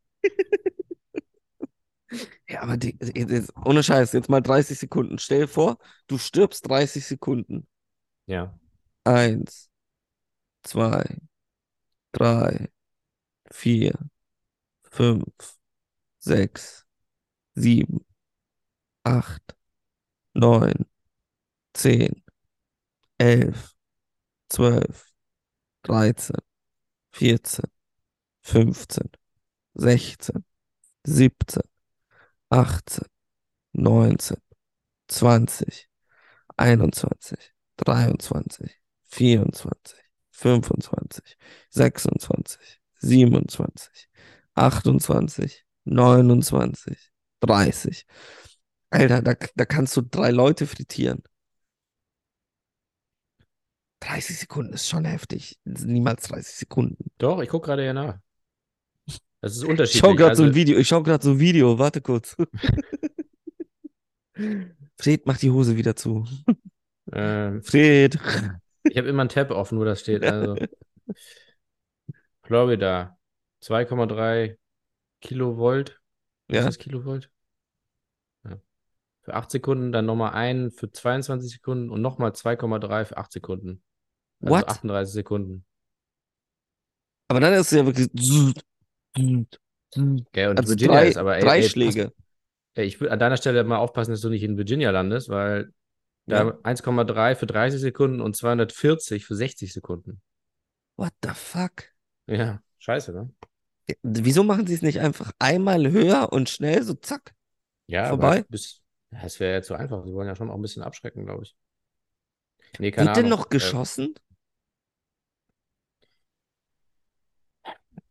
[2.49, 5.19] Ja, aber die, jetzt, ohne Scheiß, jetzt mal 30 Sekunden.
[5.19, 7.67] Stell dir vor, du stirbst 30 Sekunden.
[8.27, 8.59] Ja.
[9.05, 9.71] Eins,
[10.63, 11.19] zwei,
[12.13, 12.71] drei,
[13.51, 13.95] vier,
[14.91, 15.59] fünf,
[16.21, 16.87] sechs,
[17.55, 18.05] sieben,
[19.05, 19.57] acht,
[20.33, 20.87] neun,
[21.75, 22.25] zehn,
[23.19, 23.75] elf,
[24.49, 25.13] zwölf,
[25.83, 26.41] dreizehn,
[27.13, 27.71] vierzehn,
[28.41, 29.11] fünfzehn,
[29.75, 30.45] sechzehn,
[31.05, 31.69] siebzehn,
[32.49, 33.07] achtzehn,
[33.73, 34.41] neunzehn,
[35.09, 35.89] zwanzig,
[36.57, 41.37] einundzwanzig, dreiundzwanzig, vierundzwanzig, fünfundzwanzig,
[41.71, 44.09] sechsundzwanzig, siebenundzwanzig,
[44.55, 48.07] achtundzwanzig, neunundzwanzig, dreißig.
[48.95, 51.23] Alter, da, da kannst du drei Leute frittieren.
[54.01, 55.59] 30 Sekunden ist schon heftig.
[55.65, 57.11] Niemals 30 Sekunden.
[57.19, 58.19] Doch, ich gucke gerade ja nach.
[59.41, 60.01] Das ist Ich unterschiedlich.
[60.01, 60.79] schau gerade so Also, ein Video.
[60.79, 61.79] Ich schau gerade so ein Video.
[61.79, 62.37] Warte kurz.
[64.99, 66.25] Fred, mach die Hose wieder zu.
[67.13, 68.19] äh, Fred.
[68.85, 70.23] ich habe immer einen Tab offen, wo das steht.
[70.25, 70.57] Also,
[72.43, 73.19] Florida,
[73.63, 74.57] 2,3
[75.21, 76.01] Kilovolt.
[76.49, 76.65] Ist Ja.
[76.65, 77.31] das Kilovolt?
[79.25, 83.83] Für 8 Sekunden, dann nochmal einen für 22 Sekunden und nochmal 2,3 für 8 Sekunden.
[84.43, 84.69] Also What?
[84.69, 85.65] 38 Sekunden.
[87.29, 88.11] Aber dann ist es ja wirklich.
[89.15, 92.13] Gell, und Also Virginia drei, ist aber, ey, drei ey, pass- Schläge.
[92.75, 95.73] ey, ich würde an deiner Stelle mal aufpassen, dass du nicht in Virginia landest, weil
[96.27, 96.59] da Ja.
[96.63, 100.21] 1,3 für 30 Sekunden und 240 für 60 Sekunden.
[100.97, 101.85] What the fuck?
[102.27, 103.31] Ja, scheiße, ne?
[104.03, 107.35] Wieso machen sie es nicht einfach einmal höher und schnell, so zack?
[107.87, 108.45] Ja, Vorbei?
[108.49, 108.81] bis,
[109.23, 110.05] das wäre ja zu einfach.
[110.05, 111.57] Sie wollen ja schon auch ein bisschen abschrecken, glaube ich.
[112.79, 113.39] Nee, keine Wird denn Ahnung.
[113.39, 114.15] noch geschossen?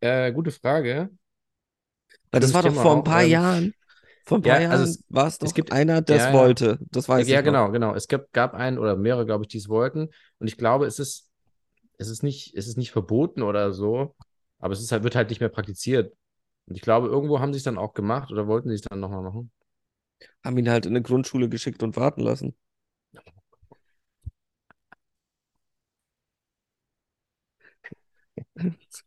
[0.01, 1.09] Äh, äh, gute Frage.
[2.31, 3.73] Weil das Schönes war doch vor ein auch, paar ähm, Jahren.
[4.25, 6.23] Vor ein Ja, paar also Jahren es- war es doch es gibt- einer, der es
[6.23, 6.33] ja, ja.
[6.33, 6.79] wollte.
[6.91, 7.51] Das weiß ja, ich noch.
[7.51, 7.93] genau, genau.
[7.95, 10.09] Es gab, gab einen oder mehrere, glaube ich, die es wollten.
[10.39, 11.29] Und ich glaube, es ist,
[11.97, 14.15] es ist nicht, es ist nicht verboten oder so,
[14.59, 16.15] aber es ist halt, wird halt nicht mehr praktiziert.
[16.67, 18.99] Und ich glaube, irgendwo haben sie es dann auch gemacht oder wollten sie es dann
[18.99, 19.51] nochmal machen.
[20.43, 22.55] Haben ihn halt in eine Grundschule geschickt und warten lassen.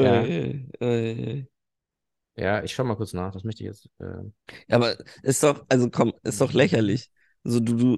[0.00, 0.22] Ja.
[0.24, 1.46] Äh, äh.
[2.36, 3.32] Ja, ich schau mal kurz nach.
[3.32, 3.86] Das möchte ich jetzt.
[4.00, 4.04] Äh,
[4.68, 7.10] Ja, aber ist doch, also komm, ist doch lächerlich.
[7.44, 7.96] Also du, du,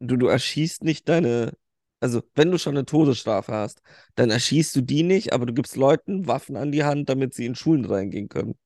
[0.00, 1.52] du, du erschießt nicht deine,
[2.00, 3.82] also wenn du schon eine Todesstrafe hast,
[4.16, 7.46] dann erschießt du die nicht, aber du gibst Leuten Waffen an die Hand, damit sie
[7.46, 8.56] in Schulen reingehen können.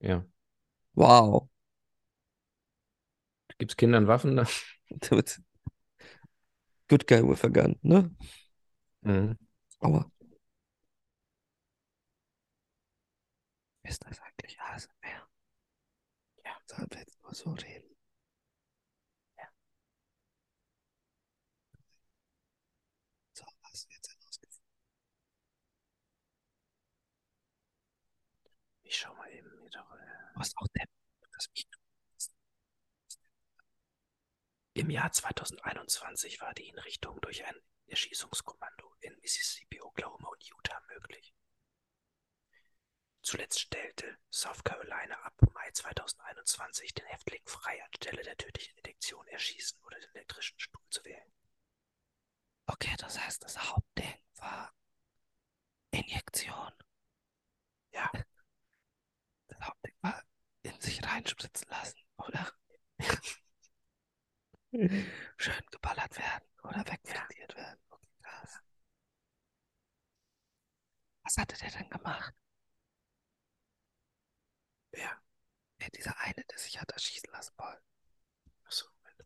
[0.00, 0.26] ja.
[0.96, 1.48] Wow.
[3.58, 4.36] Gibt es Kindern Waffen?
[4.90, 5.40] Damit.
[6.88, 8.10] Good guy with a gun, ne?
[9.02, 9.36] Mhm.
[9.80, 10.10] Aua.
[13.82, 15.28] Ist das eigentlich ASMR?
[16.44, 16.56] Ja.
[16.66, 17.96] Sollen wir jetzt nur so reden?
[19.38, 19.46] Ja.
[23.34, 24.66] So, was wird jetzt herausgefunden?
[28.84, 29.84] Ich schau mal eben wieder.
[30.34, 30.86] Du hast auch der,
[31.34, 31.75] das Mikro.
[34.76, 37.54] Im Jahr 2021 war die Hinrichtung durch ein
[37.86, 41.32] Erschießungskommando in Mississippi, Oklahoma und Utah möglich.
[43.22, 49.80] Zuletzt stellte South Carolina ab Mai 2021 den Häftling frei, anstelle der tödlichen Injektion erschießen
[49.82, 51.32] oder den elektrischen Stuhl zu wählen.
[52.66, 54.74] Okay, das heißt, das Hauptding war
[55.90, 56.72] Injektion.
[57.92, 58.12] Ja.
[59.48, 60.22] Das Hauptding war
[60.60, 62.52] in sich reinspritzen lassen, oder?
[65.38, 67.80] Schön geballert werden oder wegfrittiert werden.
[67.90, 68.60] Okay, krass.
[71.24, 72.34] Was hatte der denn gemacht?
[74.92, 75.22] Wer?
[75.80, 77.80] Ja, dieser eine, der sich hat erschießen lassen wollen.
[78.64, 79.24] Achso, Moment.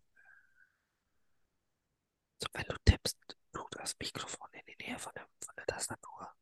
[2.42, 3.18] So, wenn du tippst,
[3.52, 6.34] tu das Mikrofon in die Nähe von der, von der Tastatur.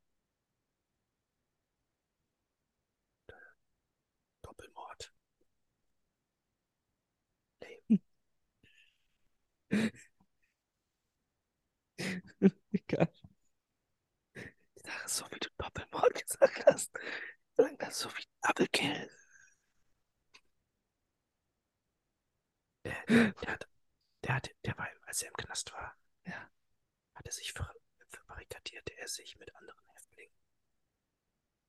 [4.43, 5.13] Doppelmord.
[12.73, 13.09] Egal.
[14.75, 16.91] Ich sage so, wie du Doppelmord gesagt hast.
[16.99, 19.11] Ich sage das so wie Double Kill.
[22.85, 23.69] Der, der, der, hat,
[24.25, 26.51] der, hat, der war, als er im Knast war, Ja.
[27.15, 27.73] hat er sich ver,
[28.09, 30.35] verbarrikadierte er sich mit anderen Häftlingen.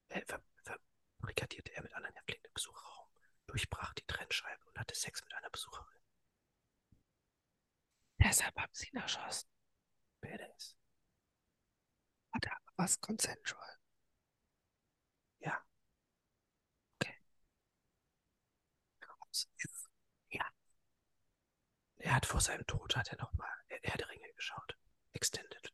[0.10, 3.08] Äh, ver, verbarrikadierte er mit anderen Häftlingen im Besucherraum,
[3.48, 5.98] durchbrach die Trennscheibe und hatte Sex mit einer Besucherin.
[8.20, 9.50] Deshalb haben sie ihn erschossen.
[10.22, 10.76] Badass.
[12.34, 13.78] Hatte aber was consensual.
[15.40, 15.64] Ja.
[16.96, 17.16] Okay.
[20.30, 20.46] Ja.
[21.98, 24.78] Er hat vor seinem Tod, hat er nochmal Herr der geschaut.
[25.14, 25.74] Extended.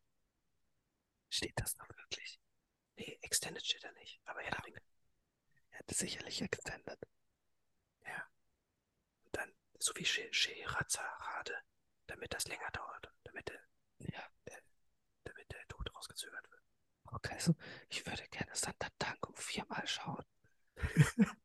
[1.28, 2.40] Steht das noch wirklich?
[2.96, 4.80] Nee, Extended steht er nicht, aber Erdringe.
[5.70, 6.98] Er hat sicherlich Extended.
[8.04, 8.28] Ja.
[9.24, 11.52] Und dann, so wie Scheherazade.
[11.52, 11.75] She
[12.06, 13.60] damit das länger dauert, damit der,
[13.98, 14.22] Ja.
[14.48, 14.60] der,
[15.24, 16.62] damit der Tod rausgezögert wird.
[17.12, 17.54] Okay, so.
[17.88, 20.24] Ich würde gerne Santa Tango viermal schauen.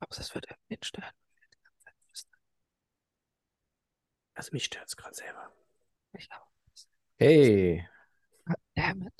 [0.00, 1.12] Aber das würde ihn stören.
[4.34, 5.52] Also mich stört es gerade selber.
[6.12, 6.50] Ich auch.
[7.18, 7.86] Hey,
[8.74, 9.12] Damit.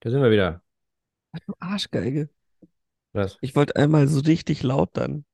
[0.00, 0.62] da sind wir wieder.
[1.46, 2.28] Du Arschgeige.
[3.12, 3.38] Was?
[3.40, 5.24] Ich wollte einmal so richtig laut dann.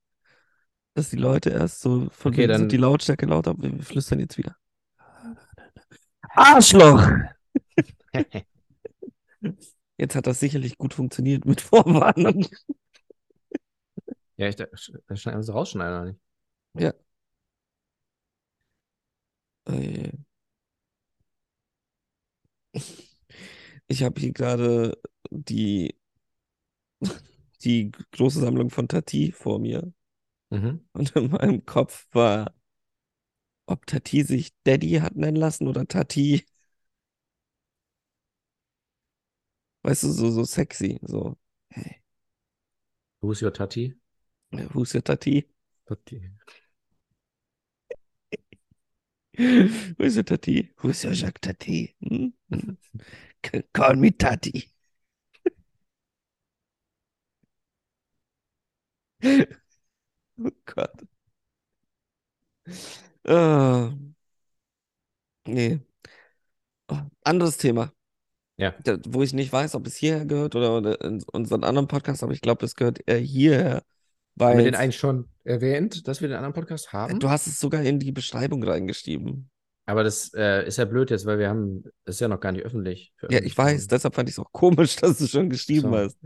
[0.95, 4.19] Dass die Leute erst so von Okay, dann- sind die Lautstärke lauter, aber wir flüstern
[4.21, 4.57] jetzt wieder.
[6.35, 7.09] Arschloch!
[10.01, 12.47] Jetzt hat das sicherlich gut funktioniert mit Vorwarnung.
[14.37, 14.57] ja, ich
[15.21, 16.21] schneiden wir rausschneiden oder nicht?
[19.67, 20.13] Äh,
[23.89, 24.99] Ich habe hier gerade
[25.31, 25.95] die,
[27.65, 29.93] die große Sammlung von Tati vor mir.
[30.51, 30.87] Mhm.
[30.93, 32.55] Und in meinem Kopf war,
[33.67, 36.45] ob Tati sich Daddy hat nennen lassen oder Tati.
[39.83, 40.99] Weißt du, so, so sexy.
[41.03, 41.37] So,
[41.71, 42.03] hey,
[43.21, 43.95] Who's your Tati?
[44.73, 45.45] who's your Tati?
[45.87, 46.31] Tati.
[49.99, 50.71] Who's your Tati?
[50.79, 51.95] Who's your Jacques Tati?
[52.03, 52.33] Hm?
[52.51, 52.77] Hm.
[53.73, 54.69] Call me Tati.
[60.41, 61.03] Oh Gott.
[63.27, 63.91] Ah.
[65.47, 65.81] nee.
[66.89, 67.93] Oh, anderes Thema.
[68.57, 68.75] Ja.
[68.83, 72.23] Da, wo ich nicht weiß, ob es hierher gehört oder, oder in unseren anderen Podcast,
[72.23, 73.75] aber ich glaube, es gehört eher hierher.
[73.77, 73.85] Haben
[74.37, 77.19] Weil wir den eigentlich schon erwähnt, dass wir den anderen Podcast haben?
[77.19, 79.51] du hast es sogar in die Beschreibung reingeschrieben.
[79.87, 82.53] Aber das äh, ist ja blöd jetzt, weil wir haben, das ist ja noch gar
[82.53, 83.13] nicht öffentlich.
[83.31, 85.97] Ja, ich weiß, deshalb fand ich es auch komisch, dass du schon geschrieben So.
[85.97, 86.19] hast.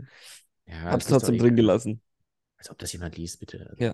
[0.67, 2.01] Ja, Hab's trotzdem drin gelassen.
[2.63, 3.75] Als ob das jemand liest, bitte.
[3.77, 3.93] Ja.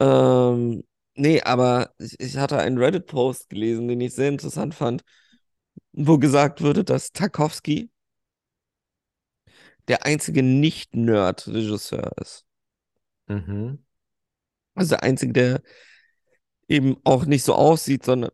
[0.00, 0.82] Ähm,
[1.14, 5.04] nee, aber ich, ich hatte einen Reddit-Post gelesen, den ich sehr interessant fand,
[5.92, 7.90] wo gesagt wurde, dass Tarkovsky
[9.88, 12.46] der einzige Nicht-Nerd-Regisseur ist.
[13.26, 13.84] Mhm.
[14.74, 15.62] Also der einzige, der
[16.68, 18.30] eben auch nicht so aussieht, sondern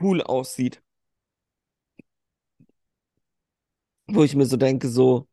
[0.00, 0.80] cool aussieht.
[4.06, 5.26] Wo ich mir so denke, so,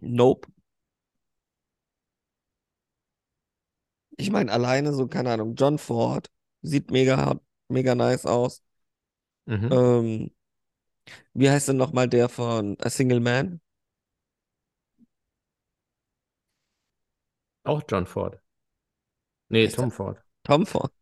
[0.00, 0.51] nope.
[4.22, 6.30] Ich meine, alleine so, keine Ahnung, John Ford
[6.62, 8.62] sieht mega, mega nice aus.
[9.46, 9.68] Mhm.
[9.72, 10.30] Ähm,
[11.34, 13.60] wie heißt denn nochmal der von A Single Man?
[17.64, 18.40] Auch John Ford.
[19.48, 20.18] Nee, Tom Ford.
[20.44, 20.92] Tom Ford.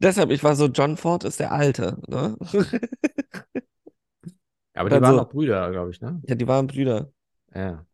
[0.00, 2.36] Deshalb, ich war so, John Ford ist der Alte, ne?
[4.74, 6.20] Aber die Dann waren so- auch Brüder, glaube ich, ne?
[6.26, 7.12] Ja, die waren Brüder.
[7.54, 7.86] Ja.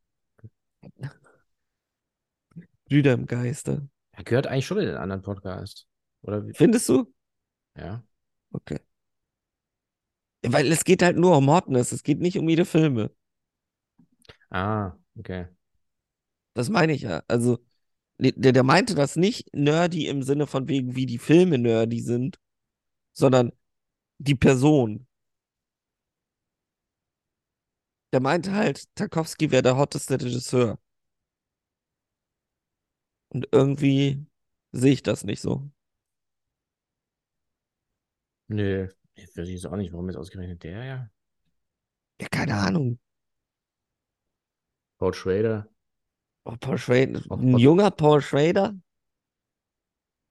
[2.88, 3.88] Brüder im Geiste.
[4.12, 5.86] Er gehört eigentlich schon in den anderen Podcast.
[6.22, 6.52] Oder wie?
[6.54, 7.12] Findest du?
[7.76, 8.02] Ja.
[8.52, 8.80] Okay.
[10.42, 13.10] Weil es geht halt nur um Hotness, es geht nicht um ihre Filme.
[14.50, 15.48] Ah, okay.
[16.54, 17.22] Das meine ich ja.
[17.28, 17.58] Also,
[18.18, 22.38] der, der meinte das nicht nerdy im Sinne von wegen, wie die Filme nerdy sind,
[23.12, 23.52] sondern
[24.18, 25.06] die Person.
[28.12, 30.78] Der meinte halt, Tarkovsky wäre der hotteste Regisseur.
[33.30, 34.26] Und irgendwie
[34.72, 35.70] sehe ich das nicht so.
[38.48, 38.88] Nö.
[39.14, 41.10] Ich weiß jetzt auch nicht, warum jetzt ausgerechnet der, ja.
[42.20, 42.98] Ja, keine Ahnung.
[44.98, 45.68] Paul Schrader.
[46.44, 48.74] Oh, Paul Schrader, Auch ein junger Paul Schrader,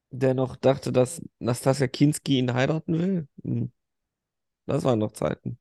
[0.09, 3.27] der noch dachte, dass Nastassja Kinski ihn heiraten will.
[3.43, 3.71] Hm.
[4.65, 5.59] Das waren noch Zeiten.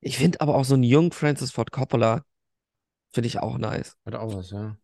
[0.00, 2.24] Ich finde aber auch so einen jungen Francis Ford Coppola,
[3.12, 3.96] finde ich auch nice.
[4.04, 4.76] Hat auch was, ja.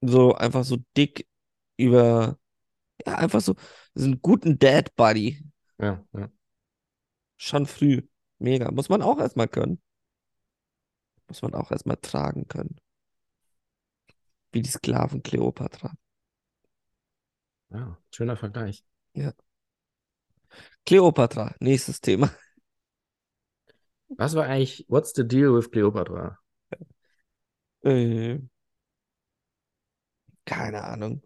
[0.00, 1.26] So einfach so dick
[1.76, 2.38] über,
[3.06, 3.54] ja, einfach so,
[3.94, 5.42] so einen guten Dad Buddy.
[5.78, 6.30] Ja, ja.
[7.36, 8.02] Schon früh.
[8.38, 8.70] Mega.
[8.70, 9.80] Muss man auch erstmal können.
[11.28, 12.78] Muss man auch erstmal tragen können.
[14.52, 15.92] Wie die Sklaven Kleopatra.
[17.70, 18.84] Ja, schöner Vergleich.
[20.86, 22.30] Kleopatra, nächstes Thema.
[24.08, 26.38] Was war eigentlich, what's the deal with Cleopatra?
[27.82, 28.38] Äh,
[30.44, 31.22] keine Ahnung.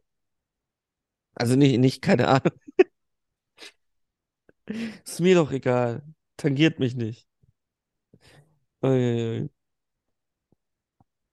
[1.34, 2.52] Also nicht, nicht keine Ahnung.
[5.04, 6.02] Ist mir doch egal.
[6.36, 7.28] Tangiert mich nicht.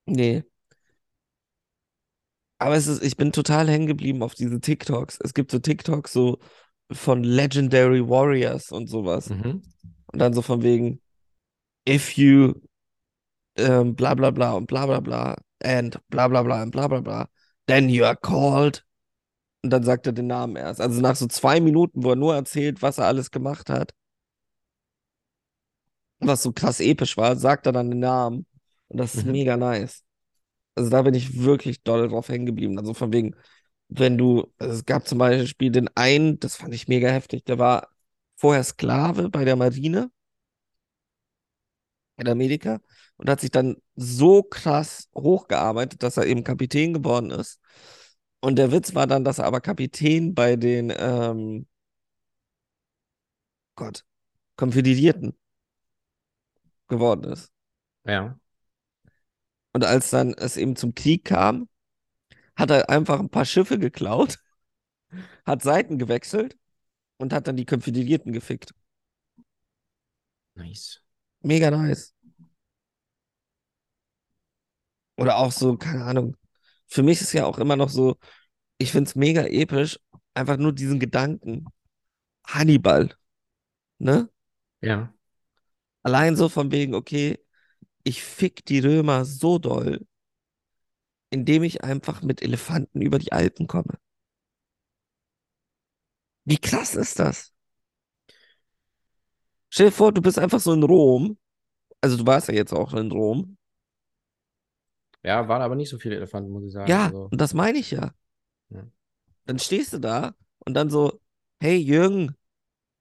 [0.05, 0.43] Nee.
[2.57, 5.19] Aber es ist, ich bin total hängen geblieben auf diese TikToks.
[5.21, 6.39] Es gibt so TikToks so
[6.91, 9.29] von Legendary Warriors und sowas.
[9.29, 9.61] Mhm.
[10.11, 11.01] Und dann so von wegen,
[11.87, 12.61] if you
[13.57, 17.01] ähm, bla bla bla und bla bla bla and bla bla bla und bla bla
[17.01, 17.27] bla,
[17.67, 18.83] then you are called.
[19.63, 20.81] Und dann sagt er den Namen erst.
[20.81, 23.93] Also nach so zwei Minuten, wo er nur erzählt, was er alles gemacht hat,
[26.19, 28.45] was so krass episch war, sagt er dann den Namen.
[28.87, 29.31] Und das ist Mhm.
[29.31, 30.03] mega nice.
[30.75, 32.79] Also da bin ich wirklich doll drauf hängen geblieben.
[32.79, 33.35] Also von wegen,
[33.89, 37.59] wenn du, also es gab zum Beispiel den einen, das fand ich mega heftig, der
[37.59, 37.89] war
[38.37, 40.11] vorher Sklave bei der Marine,
[42.17, 42.79] in Amerika,
[43.17, 47.59] und hat sich dann so krass hochgearbeitet, dass er eben Kapitän geworden ist.
[48.41, 51.67] Und der Witz war dann, dass er aber Kapitän bei den, ähm,
[53.75, 54.05] Gott,
[54.55, 55.37] Konföderierten
[56.87, 57.51] geworden ist.
[58.05, 58.39] Ja.
[59.73, 61.67] Und als dann es eben zum Krieg kam,
[62.55, 64.39] hat er einfach ein paar Schiffe geklaut,
[65.45, 66.57] hat Seiten gewechselt
[67.17, 68.73] und hat dann die Konföderierten gefickt.
[70.55, 71.04] Nice.
[71.45, 72.11] Mega nice.
[75.17, 76.35] Oder auch so, keine Ahnung.
[76.87, 78.17] Für mich ist ja auch immer noch so,
[78.77, 79.99] ich finde es mega episch,
[80.33, 81.65] einfach nur diesen Gedanken.
[82.47, 83.15] Hannibal,
[83.99, 84.29] ne?
[84.81, 85.13] Ja.
[86.03, 87.39] Allein so von wegen, okay,
[88.03, 90.05] ich fick die Römer so doll,
[91.29, 93.99] indem ich einfach mit Elefanten über die Alpen komme.
[96.45, 97.53] Wie krass ist das?
[99.75, 101.37] Stell dir vor, du bist einfach so in Rom.
[101.99, 103.57] Also du warst ja jetzt auch in Rom.
[105.21, 106.89] Ja, waren aber nicht so viele Elefanten, muss ich sagen.
[106.89, 108.13] Ja, Also, und das meine ich ja.
[108.69, 108.87] Ja.
[109.45, 111.19] Dann stehst du da und dann so,
[111.59, 112.37] hey Jürgen,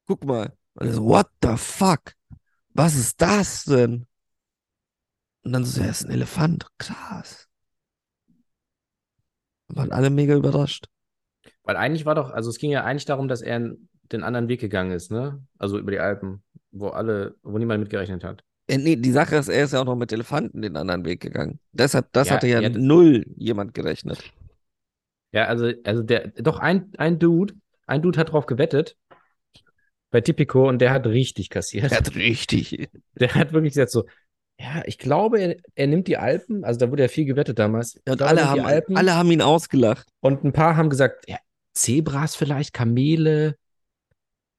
[0.09, 0.53] guck mal.
[0.75, 2.17] Und er so, what the fuck?
[2.71, 4.07] Was ist das denn?
[5.45, 6.67] Und dann so, ja, ist ein Elefant.
[6.79, 7.47] Krass.
[9.69, 10.89] Waren alle mega überrascht.
[11.63, 13.77] weil eigentlich war doch, also es ging ja eigentlich darum, dass er
[14.11, 15.47] den anderen Weg gegangen ist, ne?
[15.57, 16.44] Also über die Alpen,
[16.75, 18.45] wo alle, wo niemand mitgerechnet hat.
[18.67, 21.21] Äh, nee, die Sache ist, er ist ja auch noch mit Elefanten den anderen Weg
[21.21, 21.61] gegangen.
[21.73, 22.69] Deshalb, das Ja, hatte ja ja.
[22.71, 24.23] null jemand gerechnet.
[25.33, 27.55] Ja, also, also der, doch ein, ein Dude,
[27.87, 28.97] ein Dude hat drauf gewettet
[30.11, 31.91] bei Tipico und der hat richtig kassiert.
[31.91, 32.89] Er hat richtig.
[33.15, 34.05] Der hat wirklich gesagt so,
[34.59, 38.01] ja, ich glaube, er, er nimmt die Alpen, also da wurde ja viel gewettet damals.
[38.05, 40.09] Ich Und glaube, alle haben, Alpen alle haben ihn ausgelacht.
[40.21, 41.39] und ein paar haben gesagt, ja,
[41.75, 43.57] Zebras vielleicht, Kamele,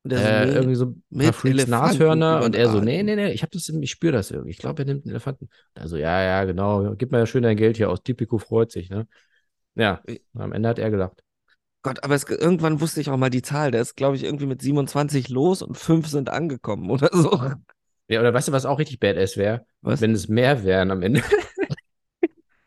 [0.06, 3.00] Und er so, äh, nee, irgendwie so ein paar Freaks Nashörner und er so, nee,
[3.00, 3.06] Alpen.
[3.08, 4.52] nee, nee, ich hab das, ich spüre das irgendwie.
[4.52, 5.50] Ich glaube, er nimmt einen Elefanten.
[5.74, 8.04] Also, ja, ja, genau, gib mir ja schön dein Geld hier aus.
[8.04, 9.08] Tipico freut sich, ne?
[9.74, 10.04] Ja,
[10.36, 11.24] am Ende hat er gelacht.
[11.82, 13.72] Gott, aber es, irgendwann wusste ich auch mal die Zahl.
[13.72, 17.42] Der ist, glaube ich, irgendwie mit 27 los und fünf sind angekommen oder so.
[18.08, 19.66] Ja, oder weißt du, was auch richtig badass wäre?
[19.82, 21.24] Wenn es mehr wären am Ende.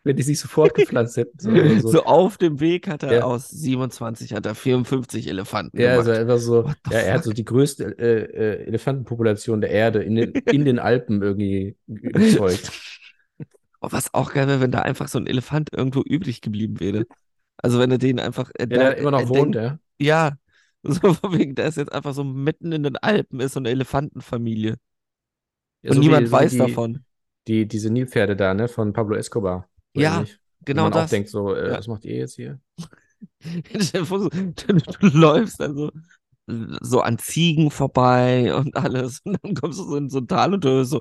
[0.08, 1.38] Wenn die sich so fortgepflanzt hätten.
[1.38, 1.50] So,
[1.86, 2.04] So, so.
[2.04, 3.24] auf dem Weg hat er Ja.
[3.24, 6.12] aus 27 hat er 54 Elefanten Ja, also gemacht.
[6.12, 8.22] einfach so, ja, er hat so die größte äh,
[8.62, 12.74] äh, Elefantenpopulation der Erde in den, in den Alpen irgendwie ge- gezeugt.
[13.80, 17.06] Oh, was auch geil wäre, wenn da einfach so ein Elefant irgendwo übrig geblieben wäre.
[17.58, 19.78] Also wenn er den einfach, äh, Ja, der, der immer noch äh, wohnt, ja.
[20.00, 20.38] ja,
[20.84, 23.70] so von wegen, der ist jetzt einfach so mitten in den Alpen, ist so eine
[23.70, 24.76] Elefantenfamilie.
[25.82, 27.04] Ja, Und so niemand wie weiß die, davon.
[27.48, 29.67] Die, diese Nilpferde da, ne, von Pablo Escobar.
[29.94, 30.22] Ja.
[30.22, 30.26] Wo
[30.64, 31.10] Genau man auch das.
[31.10, 31.78] denkt, so, äh, Ja.
[31.78, 32.60] was macht ihr jetzt hier?
[35.00, 35.90] Du, läufst dann
[36.80, 39.20] so, an Ziegen vorbei und alles.
[39.24, 41.00] Und dann kommst du so in so ein Tal und du hörst so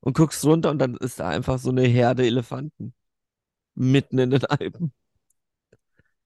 [0.00, 2.94] und guckst runter und dann ist da einfach so eine Herde Elefanten.
[3.74, 4.92] Mitten in den Alpen.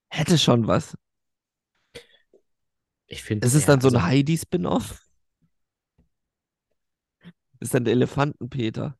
[0.08, 0.96] Hätte schon was.
[3.06, 5.00] Ich finde, Ist es dann so ein Heidi-Spin-Off?
[7.58, 8.96] Ist dann der Elefantenpeter.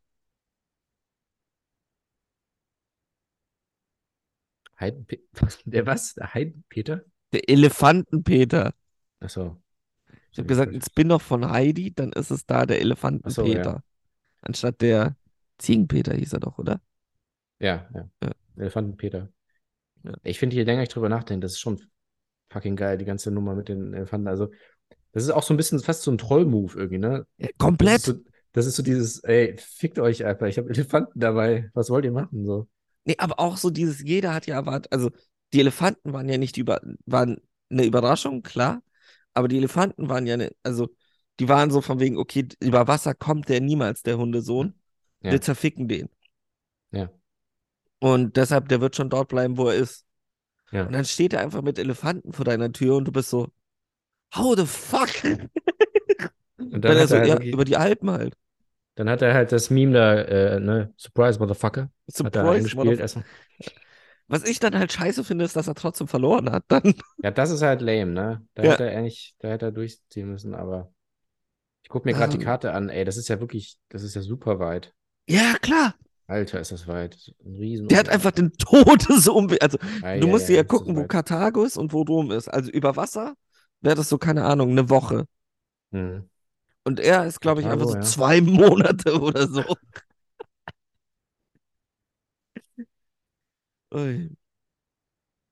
[4.81, 5.19] Heidenpe
[5.65, 6.15] der was?
[6.15, 7.03] Der Heidenpeter?
[7.33, 8.73] Der Elefantenpeter.
[9.21, 9.63] Achso.
[10.33, 12.77] Ich habe gesagt, ein Spin-off von Heidi, dann ist es da der
[13.23, 13.71] Ach so, ja.
[13.71, 13.85] Elefantenpeter.
[14.43, 15.17] Anstatt der
[15.59, 16.81] Ziegenpeter hieß er doch, oder?
[17.59, 18.09] Ja, ja.
[18.23, 18.31] Ja.
[18.57, 19.29] Elefantenpeter.
[20.03, 20.13] Ja.
[20.23, 21.81] Ich finde, je länger ich drüber nachdenke, das ist schon
[22.51, 24.29] fucking geil, die ganze Nummer mit den Elefanten.
[24.29, 24.51] Also,
[25.13, 27.27] das ist auch so ein bisschen fast so ein Troll-Move irgendwie, ne?
[27.37, 27.97] Ja, Das komplett.
[27.99, 28.15] ist so,
[28.53, 32.13] das ist so dieses, ey, fickt euch einfach, ich habe Elefanten dabei, was wollt ihr
[32.13, 32.45] machen?
[32.47, 32.69] So.
[33.05, 35.11] Nee, aber auch so dieses, jeder hat ja erwartet, also
[35.53, 37.39] die Elefanten waren ja nicht über, waren
[37.71, 38.83] eine Überraschung, klar,
[39.35, 40.89] aber die Elefanten waren ja, ne, also
[41.41, 44.75] die waren so von wegen, okay, über Wasser kommt der niemals, der Hundesohn.
[45.23, 45.33] Ja.
[45.33, 46.11] Wir zerficken den.
[46.93, 47.11] Ja.
[47.99, 50.05] Und deshalb, der wird schon dort bleiben, wo er ist.
[50.71, 50.87] Ja.
[50.87, 53.49] Und dann steht er einfach mit Elefanten vor deiner Tür und du bist so,
[54.35, 55.11] how the fuck?
[55.25, 55.51] Und
[56.73, 58.37] Dann dann er so, ja, über die Alpen halt.
[59.01, 61.91] Dann hat er halt das Meme da, äh, ne, Surprise, Motherfucker, hat
[62.37, 62.77] er Surprise.
[62.77, 63.25] Motherfucker.
[64.29, 66.65] Was ich dann halt scheiße finde, ist, dass er trotzdem verloren hat.
[66.69, 66.95] Dann.
[67.23, 68.47] Ja, das ist halt lame, ne?
[68.55, 68.73] Da Ja.
[68.73, 70.93] hätte er eigentlich, da hätte er durchziehen müssen, aber
[71.83, 72.45] ich gucke mir gerade die Ähm.
[72.45, 74.93] Karte an, ey, das ist ja wirklich, das ist ja super weit.
[75.27, 75.95] Ja, klar.
[76.27, 77.33] Alter, ist das weit.
[77.45, 77.89] Ein Riesen.
[77.89, 79.61] Der hat einfach den Todesumweg.
[79.63, 81.07] Also, Ei, du ei, musst dir ja ist das gucken, wo.
[81.09, 82.47] Karthago ist und wo Rom ist.
[82.49, 83.35] Also über Wasser
[83.81, 85.25] wäre das so, keine Ahnung, eine Woche.
[85.91, 86.30] Hm.
[86.85, 88.01] Und er ist, glaube ich, einfach so ja.
[88.03, 89.65] zwei Monate oder so.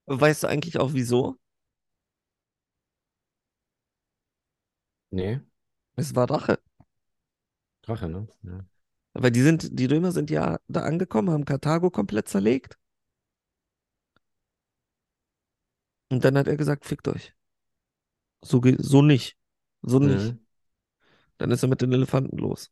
[0.07, 1.37] Weißt du eigentlich auch wieso?
[5.11, 5.39] Nee,
[5.95, 6.59] Es war Rache.
[7.81, 8.27] Drache, ne?
[8.43, 8.65] Ja.
[9.13, 12.77] Weil die sind, die Römer sind ja da angekommen, haben Karthago komplett zerlegt.
[16.11, 17.33] Und dann hat er gesagt, fickt euch.
[18.41, 19.37] So, so nicht.
[19.81, 20.33] So nicht.
[20.33, 20.45] Mhm.
[21.39, 22.71] Dann ist er mit den Elefanten los.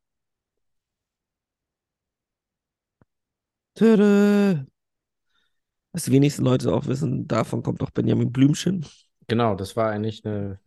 [3.75, 4.65] Tada.
[5.93, 8.85] Was die wenigsten Leute auch wissen, davon kommt auch Benjamin Blümchen.
[9.27, 10.59] Genau, das war eigentlich eine,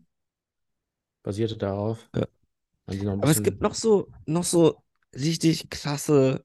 [1.22, 2.09] basierte darauf.
[2.14, 2.26] Ja.
[2.86, 4.82] Noch ein Aber es bisschen- gibt noch so, noch so
[5.14, 6.44] richtig krasse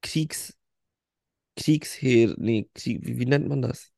[0.00, 0.56] Kriegs,
[1.56, 3.92] Kriegsheer, nee, Krieg, wie, wie nennt man das?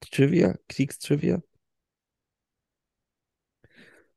[0.00, 0.56] Trivia?
[0.68, 1.42] Kriegstrivia?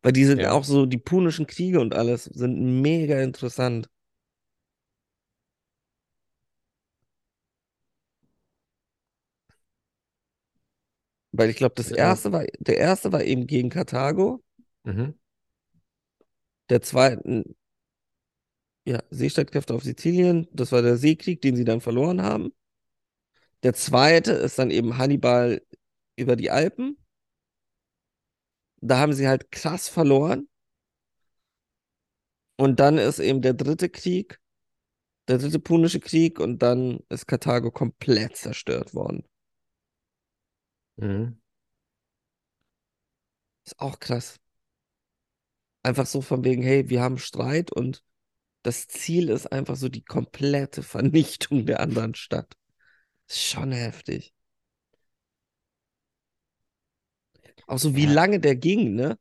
[0.06, 0.52] Weil die sind Ja.
[0.52, 3.90] auch so, die punischen Kriege und alles sind mega interessant.
[11.32, 14.44] Weil ich glaube, das erste war, der erste war eben gegen Karthago,
[14.84, 15.16] Mhm.
[16.70, 17.44] der zweite,
[18.86, 22.52] ja, Seestreitkräfte auf Sizilien, das war der Seekrieg, den sie dann verloren haben.
[23.64, 25.62] Der zweite ist dann eben Hannibal
[26.16, 26.98] über die Alpen.
[28.82, 30.48] Da haben sie halt krass verloren.
[32.58, 34.40] Und dann ist eben der dritte Krieg,
[35.28, 39.28] der dritte Punische Krieg, und dann ist Karthago komplett zerstört worden.
[40.98, 41.42] Mhm.
[43.66, 44.40] Ist auch krass.
[45.84, 48.04] Einfach so von wegen, hey, wir haben Streit und
[48.64, 52.56] das Ziel ist einfach so die komplette Vernichtung der anderen Stadt.
[53.28, 54.35] Ist schon heftig.
[57.68, 58.12] Auch so wie Ja.
[58.14, 59.18] lange der ging, ne?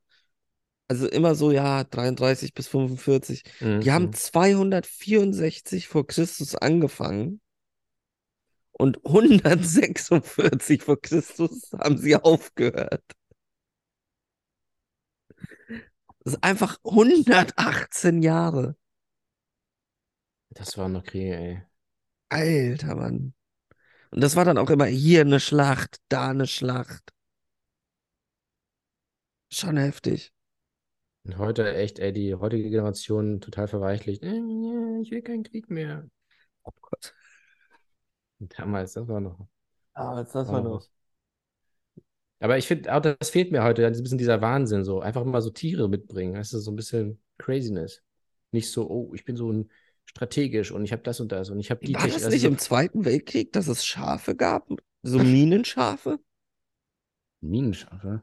[0.88, 3.45] Also immer so, ja, 33 bis 45.
[3.61, 3.80] Mhm.
[3.82, 4.12] Die haben Mhm.
[4.12, 7.40] 264 vor Christus angefangen
[8.72, 13.03] und 146 vor Christus haben sie aufgehört.
[16.24, 18.76] Das ist einfach 118 Jahre.
[20.51, 21.62] Das waren noch Kriege, ey.
[22.28, 23.34] Alter Mann.
[24.12, 27.14] Und das war dann auch immer hier eine Schlacht, da eine Schlacht.
[29.55, 30.33] Schon heftig.
[31.23, 34.21] Und heute echt, ey, die heutige Generation total verweichlicht.
[34.25, 34.41] Äh,
[35.01, 36.09] ich will keinen Krieg mehr.
[36.65, 37.15] Oh Gott.
[38.41, 39.47] Damals, das war noch.
[39.93, 40.91] Ah, jetzt das war noch was.
[42.41, 45.41] Aber ich finde, auch das fehlt mir heute, ein bisschen dieser Wahnsinn, so einfach mal
[45.41, 48.03] so Tiere mitbringen, weißt du, so ein bisschen Craziness.
[48.51, 49.71] Nicht so, oh, ich bin so ein
[50.05, 52.17] strategisch und ich habe das und das und ich habe die War Technik.
[52.17, 54.69] das also nicht so im Zweiten Weltkrieg, dass es Schafe gab?
[55.03, 56.19] So Minenschafe?
[57.41, 58.23] Minenschafe.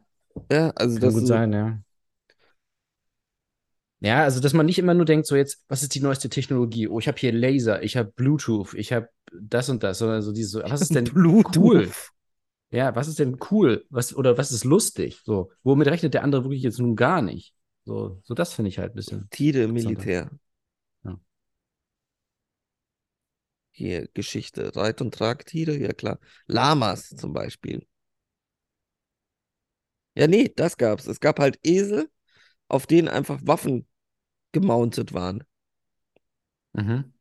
[0.52, 1.80] Ja, also Kann das gut so- sein, ja.
[4.04, 6.88] Ja, also dass man nicht immer nur denkt, so jetzt, was ist die neueste Technologie?
[6.88, 10.32] Oh, ich habe hier Laser, ich habe Bluetooth, ich habe das und das, sondern so
[10.32, 11.56] diese, was ist denn Bluetooth.
[11.56, 11.92] cool?
[12.72, 13.86] Ja, was ist denn cool?
[13.90, 15.22] Was, oder was ist lustig?
[15.24, 17.54] So, womit rechnet der andere wirklich jetzt nun gar nicht?
[17.86, 19.28] So, so das finde ich halt ein bisschen.
[19.30, 20.32] Tiere im Militär.
[21.04, 21.20] Ja.
[23.72, 26.20] Hier Geschichte, Reit- und Tragtiere, ja klar.
[26.48, 27.86] Lamas zum Beispiel.
[30.16, 31.06] Ja, nee, das gab's.
[31.08, 32.10] Es gab halt Esel,
[32.70, 33.88] auf denen einfach Waffen
[34.54, 35.44] gemountet waren.
[36.74, 37.14] Mhm.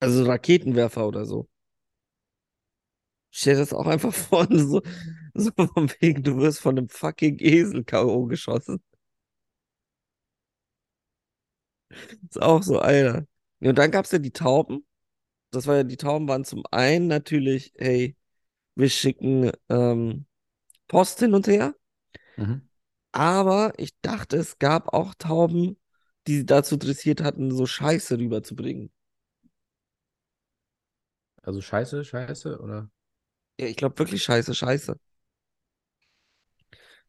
[0.00, 1.48] Also Raketenwerfer oder so.
[3.30, 4.82] Stell dir das auch einfach vor, so,
[5.34, 8.26] so von wegen, du wirst von einem fucking Esel K.O.
[8.26, 8.82] geschossen.
[12.28, 13.26] Ist auch so, Alter.
[13.60, 14.86] Und dann gab's ja die Tauben.
[15.50, 18.16] Das war ja, die Tauben waren zum einen natürlich, hey,
[18.76, 20.26] wir schicken ähm,
[20.88, 21.74] Post hin und her.
[22.42, 22.68] Mhm.
[23.12, 25.78] Aber ich dachte, es gab auch Tauben,
[26.26, 28.90] die dazu dressiert hatten, so Scheiße rüberzubringen.
[31.42, 32.90] Also Scheiße, Scheiße, oder?
[33.58, 34.96] Ja, ich glaube wirklich Scheiße, Scheiße.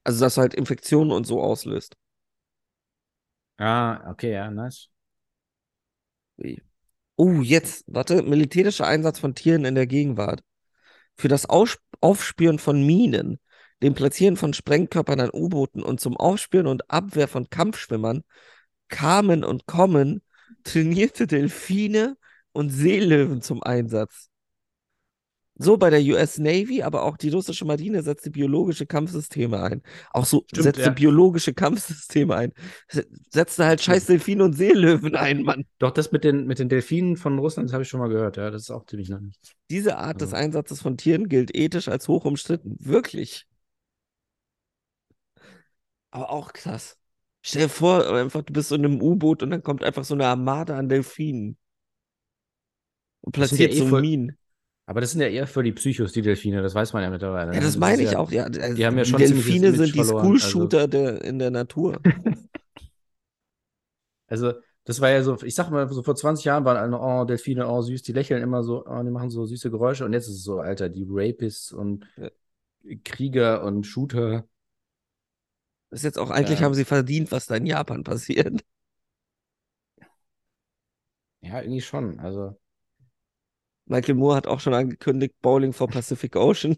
[0.03, 1.95] Also, dass du halt Infektionen und so auslöst.
[3.57, 4.89] Ah, okay, ja, nice.
[7.15, 10.41] Oh, jetzt, warte, militärischer Einsatz von Tieren in der Gegenwart.
[11.17, 11.47] Für das
[12.01, 13.39] Aufspüren von Minen,
[13.83, 18.23] dem Platzieren von Sprengkörpern an U-Booten und zum Aufspüren und Abwehr von Kampfschwimmern
[18.87, 20.21] kamen und kommen
[20.63, 22.17] trainierte Delfine
[22.53, 24.29] und Seelöwen zum Einsatz.
[25.55, 29.83] So bei der US Navy, aber auch die russische Marine setzte biologische Kampfsysteme ein.
[30.11, 30.89] Auch so Stimmt, setzte ja.
[30.89, 32.53] biologische Kampfsysteme ein.
[32.89, 35.65] Se- Setzte halt scheiß Delfine und Seelöwen ein, Mann.
[35.77, 38.37] Doch, das mit den, mit den Delfinen von Russland, das habe ich schon mal gehört,
[38.37, 38.49] ja.
[38.49, 39.21] Das ist auch ziemlich nice.
[39.69, 40.37] Diese Art des Ja.
[40.37, 42.75] Einsatzes von Tieren gilt ethisch als hoch umstritten.
[42.79, 43.45] Wirklich.
[46.13, 46.95] Aber auch krass.
[47.41, 50.13] Stell dir vor, einfach, du bist so in einem U-Boot und dann kommt einfach so
[50.13, 51.57] eine Armada an Delfinen.
[53.21, 54.37] Und Das sind ja platziert eh so voll- Minen.
[54.85, 57.51] Aber das sind ja eher für die Psychos, die Delfine, das weiß man ja mittlerweile.
[57.53, 57.65] Ja, ne?
[57.65, 58.31] das meine ist ich ja, auch.
[58.31, 61.99] Ja, also die haben ja schon Delfine sind die also- School-Shooter der, in der Natur.
[64.27, 64.53] Also,
[64.85, 67.67] das war ja so, ich sag mal, so vor 20 Jahren waren alle, oh, Delfine,
[67.67, 70.05] oh, süß, die lächeln immer so, oh, die machen so süße Geräusche.
[70.05, 72.07] Und jetzt ist es so, Alter, die Rapists und.
[73.03, 74.47] Krieger und Shooter.
[75.93, 76.65] Das ist jetzt auch, eigentlich Ja.
[76.65, 78.63] haben sie verdient, was da in Japan passiert.
[81.41, 82.19] Ja, irgendwie schon.
[82.19, 82.57] Also,
[83.85, 86.77] Michael Moore hat auch schon angekündigt, Bowling for Pacific Ocean.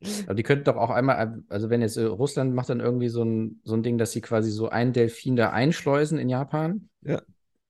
[0.26, 3.24] aber die könnten doch auch einmal, also wenn jetzt äh, Russland macht dann irgendwie so
[3.24, 6.88] ein, so ein Ding, dass sie quasi so einen Delfin da einschleusen in Japan.
[7.02, 7.22] Ja.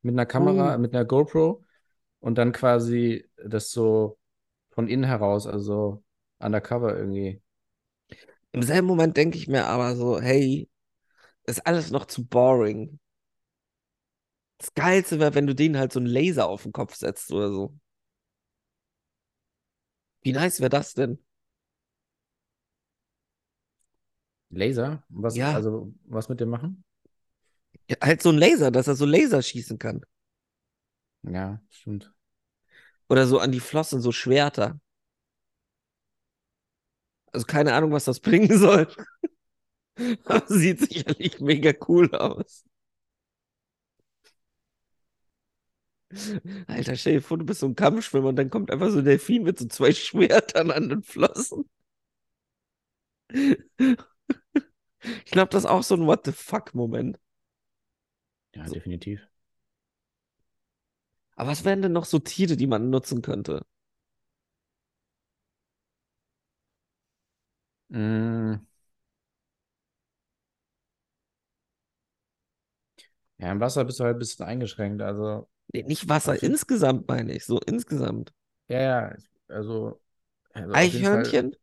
[0.02, 0.78] Mit einer Kamera, Oh.
[0.78, 1.64] mit einer GoPro.
[2.20, 4.18] Und dann quasi das so
[4.78, 6.04] von innen heraus, also
[6.38, 7.42] undercover irgendwie.
[8.52, 10.68] Im selben Moment denke ich mir aber so, hey,
[11.44, 13.00] ist alles noch zu boring.
[14.58, 17.50] Das Geilste wäre, wenn du denen halt so einen Laser auf den Kopf setzt oder
[17.50, 17.76] so.
[20.22, 21.18] Wie nice wäre das denn?
[24.50, 25.02] Laser?
[25.08, 25.52] Was, Ja.
[25.54, 26.84] also, was mit dem machen?
[27.90, 30.02] Ja, halt so ein Laser, dass er so Laser schießen kann.
[31.22, 32.12] Ja, stimmt.
[33.08, 34.80] Oder so an die Flossen, so Schwerter.
[37.32, 38.88] Also keine Ahnung, was das bringen soll.
[40.24, 42.64] Aber sieht sicherlich mega cool aus.
[46.66, 49.04] Alter, stell dir vor, du bist so ein Kampfschwimmer und dann kommt einfach so ein
[49.04, 51.68] Delfin mit so zwei Schwertern an den Flossen.
[55.24, 57.18] Ich glaube, das ist auch so ein What the fuck-Moment.
[58.54, 59.20] Ja, definitiv.
[61.38, 63.64] Aber was wären denn noch so Tiere, die man nutzen könnte?
[67.90, 68.60] Mm.
[73.38, 75.02] Ja, im Wasser bist du halt ein bisschen eingeschränkt.
[75.02, 78.32] Also, Nee, nicht Wasser, Auf jeden- insgesamt meine ich, so insgesamt.
[78.68, 80.00] ja, ja, ich- also,
[80.52, 81.56] also auf jeden Fall- Eichhörnchen?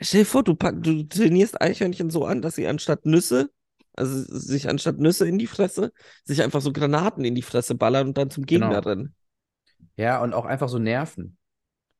[0.00, 3.50] Stell dir vor, du, pack, du trainierst Eichhörnchen so an, dass sie anstatt Nüsse,
[3.94, 5.92] also sich anstatt Nüsse in die Fresse,
[6.24, 8.80] sich einfach so Granaten in die Fresse ballern und dann zum Gegner Genau.
[8.80, 9.14] rennen.
[9.96, 11.36] Ja, und auch einfach so Nerven.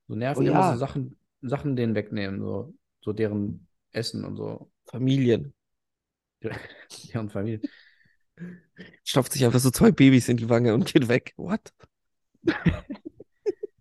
[0.09, 0.73] So Nerven Oh immer ja.
[0.73, 4.71] so Sachen, Sachen denen wegnehmen, so, so deren Essen und so.
[4.87, 5.55] Familien.
[7.13, 7.61] Deren Familie.
[9.05, 11.35] Stopft sich einfach so zwei Babys in die Wange und geht weg.
[11.37, 11.73] What?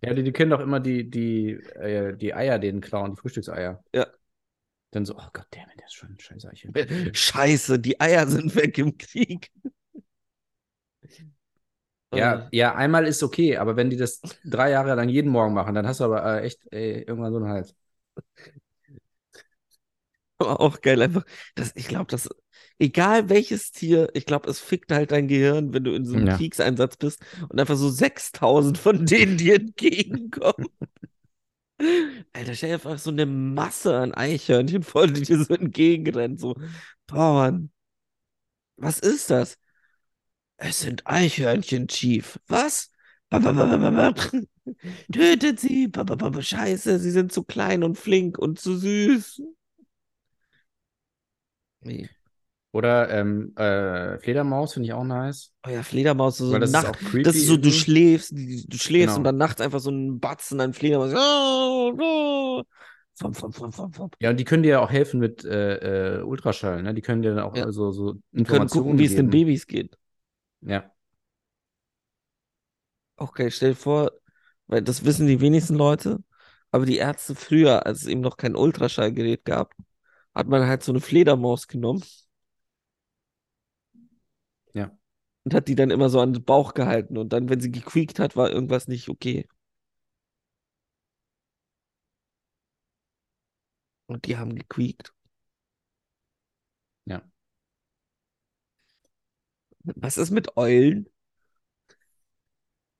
[0.02, 3.84] Ja, die, die können doch immer die, die, äh, die Eier denen klauen, die Frühstückseier.
[3.94, 4.06] Ja.
[4.92, 7.14] Dann so, oh Gott, der ist schon ein scheiß Eichhörnchen.
[7.14, 9.50] Scheiße, die Eier sind weg im Krieg.
[12.12, 15.74] Ja, ja, einmal ist okay, aber wenn die das drei Jahre lang jeden Morgen machen,
[15.76, 17.74] dann hast du aber äh, echt ey, irgendwann so einen Hals.
[20.38, 21.24] Aber auch geil, einfach.
[21.54, 22.28] Das, ich glaube, das,
[22.78, 26.28] egal welches Tier, ich glaube, es fickt halt dein Gehirn, wenn du in so einem
[26.28, 26.28] Ja.
[26.28, 30.68] Kriegseinsatz bist und einfach so 6000 von denen dir entgegenkommen.
[32.40, 36.40] Alter, stell dir einfach so eine Masse an Eichhörnchen vor, die dir so entgegenrennt.
[36.40, 36.54] So,
[37.06, 37.70] boah, Mann.
[38.76, 39.58] Was ist das?
[40.56, 42.40] Es sind Eichhörnchen, Chief.
[42.46, 42.90] Was?
[45.12, 45.92] Tötet sie.
[46.40, 49.42] Scheiße, sie sind zu klein und flink und zu süß.
[51.82, 52.08] Nee.
[52.72, 55.52] Oder ähm, äh, Fledermaus finde ich auch nice.
[55.66, 57.24] Oh ja, Fledermaus, so Weil das Nacht, ist auch creepy.
[57.24, 59.18] das ist so, du schläfst, du schläfst Genau.
[59.18, 61.12] und dann nachts einfach so ein Batzen an Fledermaus.
[61.14, 62.62] Oh, oh.
[63.14, 64.10] Fum, fum, fum.
[64.20, 66.94] Ja, und die können dir ja auch helfen mit äh, äh, Ultraschall, ne?
[66.94, 67.70] Die können dir dann auch Ja.
[67.70, 69.28] so, so Die können gucken, wie es den.
[69.30, 69.98] Babys geht.
[70.62, 70.90] Ja.
[73.16, 74.12] Okay, stell dir vor,
[74.66, 76.22] weil das wissen die wenigsten Leute,
[76.70, 79.74] aber die Ärzte früher, als es eben noch kein Ultraschallgerät gab,
[80.34, 82.02] hat man halt so eine Fledermaus genommen.
[84.74, 84.90] Ja.
[85.44, 87.16] Und hat die dann immer so an den Bauch gehalten.
[87.18, 89.46] Und dann, wenn sie gequiekt hat, war irgendwas nicht okay.
[94.08, 95.14] Und die haben gequiekt.
[97.06, 97.22] Ja.
[99.84, 101.06] Was ist mit Eulen?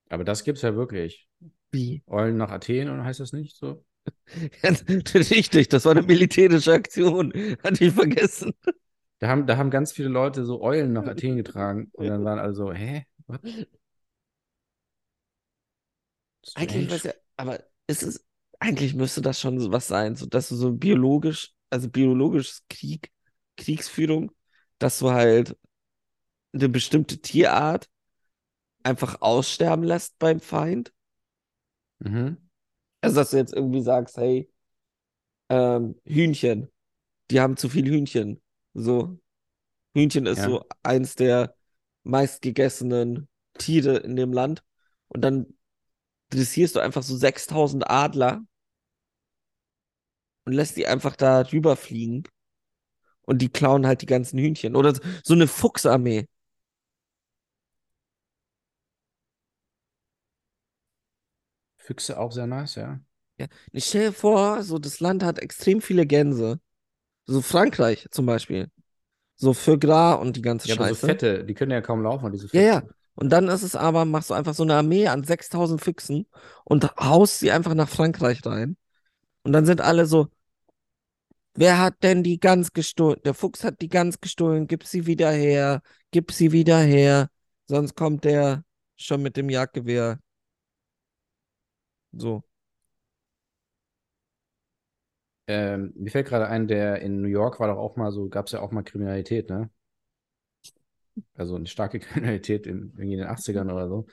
[0.09, 1.27] Aber das gibt's ja wirklich.
[1.71, 2.03] Wie?
[2.07, 3.85] Eulen nach Athen, oder heißt das nicht so?
[4.63, 7.31] Richtig, das war eine militärische Aktion.
[7.63, 8.53] Hatte ich vergessen.
[9.21, 12.39] Da haben, da haben ganz viele Leute so Eulen nach Athen getragen und dann waren
[12.39, 13.05] alle so, hä?
[13.27, 13.41] What?
[16.55, 18.25] Eigentlich weiß ja, aber ist es,
[18.59, 23.11] eigentlich müsste das schon so was sein, so dass du so biologisch, also biologisches Krieg,
[23.57, 24.31] Kriegsführung,
[24.79, 25.55] dass du halt
[26.53, 27.89] eine bestimmte Tierart
[28.83, 30.93] einfach aussterben lässt beim Feind.
[31.99, 32.37] Mhm.
[33.01, 34.51] Also, dass du jetzt irgendwie sagst, hey,
[35.49, 36.69] ähm, Hühnchen,
[37.31, 38.41] die haben zu viel Hühnchen.
[38.73, 39.19] So,
[39.95, 40.45] Hühnchen ist Ja.
[40.45, 41.55] so eins der
[42.03, 44.63] meistgegessenen Tiere in dem Land.
[45.09, 45.47] Und dann
[46.31, 48.43] dressierst du einfach so 6000 Adler
[50.45, 52.23] und lässt die einfach da rüberfliegen.
[53.23, 54.75] Und die klauen halt die ganzen Hühnchen.
[54.75, 54.93] Oder
[55.23, 56.27] so eine Fuchsarmee.
[61.75, 63.01] Füchse auch sehr nice, ja.
[63.71, 66.59] Ich stell dir vor, so das Land hat extrem viele Gänse.
[67.31, 68.69] So Frankreich zum Beispiel.
[69.37, 71.07] So Foie Gras und die ganze Ja, aber so Scheiße.
[71.07, 72.75] fette, die können ja kaum laufen, diese Ja, ja.
[72.75, 72.89] Fetten.
[73.15, 76.27] Und dann ist es aber, machst du einfach so eine Armee an 6000 Füchsen
[76.63, 78.77] und haust sie einfach nach Frankreich rein.
[79.43, 80.27] Und dann sind alle so,
[81.53, 83.19] wer hat denn die Gans gestohlen?
[83.25, 87.29] Der Fuchs hat die Gans gestohlen, gib sie wieder her, gib sie wieder her.
[87.67, 88.63] Sonst kommt der
[88.97, 90.19] schon mit dem Jagdgewehr.
[92.17, 92.43] So.
[95.47, 98.45] Ähm, mir fällt gerade ein, der in New York war doch auch mal so, gab
[98.47, 99.69] es ja auch mal Kriminalität, ne?
[101.35, 104.05] Also eine starke Kriminalität in, irgendwie in den 80ern oder so.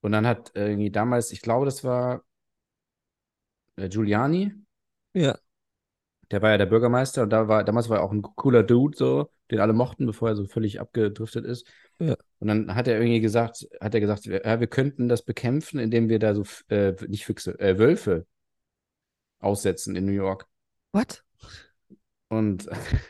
[0.00, 2.22] Und dann hat irgendwie damals, ich glaube, das war
[3.76, 4.52] äh, Giuliani,
[5.14, 5.36] Ja.
[6.30, 8.96] der war ja der Bürgermeister und da war, damals war er auch ein cooler Dude,
[8.96, 11.66] so, den alle mochten, bevor er so völlig abgedriftet ist.
[11.98, 12.16] Ja.
[12.38, 16.08] Und dann hat er irgendwie gesagt, hat er gesagt, ja, wir könnten das bekämpfen, indem
[16.08, 18.26] wir da so, äh, nicht Füchse, äh, Wölfe
[19.40, 20.46] aussetzen in New York.
[20.92, 21.22] What?
[22.28, 22.68] Und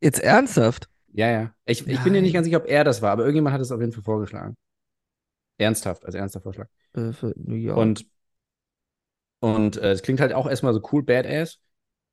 [0.00, 0.88] Jetzt ernsthaft?
[1.12, 1.54] Ja, ja.
[1.66, 3.72] Ich, ich bin mir nicht ganz sicher, ob er das war, aber irgendjemand hat es
[3.72, 4.56] auf jeden Fall vorgeschlagen.
[5.58, 6.68] Ernsthaft, als ernster Vorschlag.
[6.94, 7.78] Äh, für New York.
[7.78, 8.06] Und,
[9.40, 11.58] und äh, es klingt halt auch erstmal so cool, badass,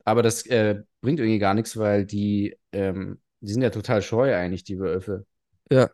[0.06, 4.36] aber das äh, bringt irgendwie gar nichts, weil die, ähm, die sind ja total scheu
[4.36, 5.26] eigentlich, die Wölfe.
[5.70, 5.90] Ja.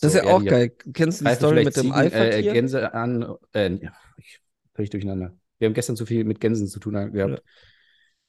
[0.00, 0.70] Das So, ist ja auch geil.
[0.94, 2.52] Kennst du die Story mit dem Ziegen, äh, Alpha-Tier?
[2.52, 3.34] Gänse an.
[3.54, 4.40] Äh, ja, ich,
[4.74, 5.36] völlig durcheinander.
[5.58, 7.42] Wir haben gestern zu viel mit Gänsen zu tun gehabt.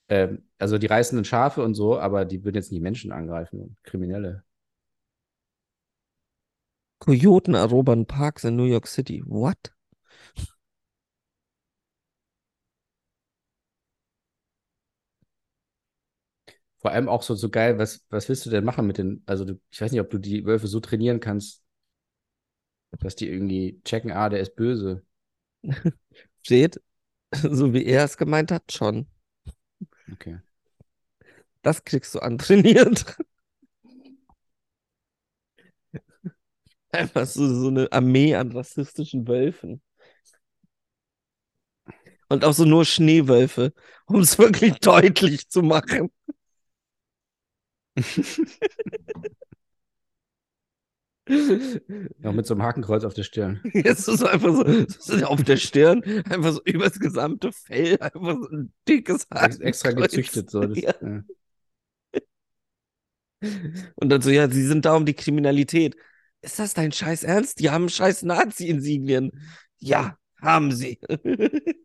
[0.08, 4.44] Ähm, also die reißenden Schafe und so, aber die würden jetzt nicht Menschen angreifen, Kriminelle.
[6.98, 9.22] Kojoten erobern Parks in New York City.
[9.26, 9.72] What?
[16.78, 19.44] Vor allem auch so, so geil, was, was willst du denn machen mit den, also
[19.44, 21.62] du, ich weiß nicht, ob du die Wölfe so trainieren kannst,
[22.98, 25.04] dass die irgendwie checken, ah, der ist böse.
[26.42, 26.80] Steht,
[27.50, 29.06] so wie er es gemeint hat, schon.
[30.12, 30.38] Okay.
[31.62, 33.16] Das kriegst du antrainiert.
[36.92, 39.80] Einfach so, so eine Armee an rassistischen Wölfen.
[42.28, 43.72] Und auch so nur Schneewölfe,
[44.06, 46.10] um es wirklich deutlich zu machen.
[52.18, 53.60] Noch mit so einem Hakenkreuz auf der Stirn.
[53.72, 58.36] Jetzt ist es einfach so, so auf der Stirn, einfach so übers gesamte Fell, einfach
[58.40, 60.10] so ein dickes Ex extra Hakenkreuz.
[60.12, 60.60] gezüchtet, so.
[60.62, 60.94] Das, Ja.
[61.00, 61.22] ja.
[63.96, 65.96] Und dann so, ja, sie sind da um die Kriminalität.
[66.42, 67.60] Ist das dein scheiß Ernst?
[67.60, 69.30] Die haben scheiß Nazi-Insignien.
[69.78, 70.98] Ja, haben sie.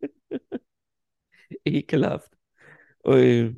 [1.66, 2.32] Ekelhaft.
[3.06, 3.56] Ui.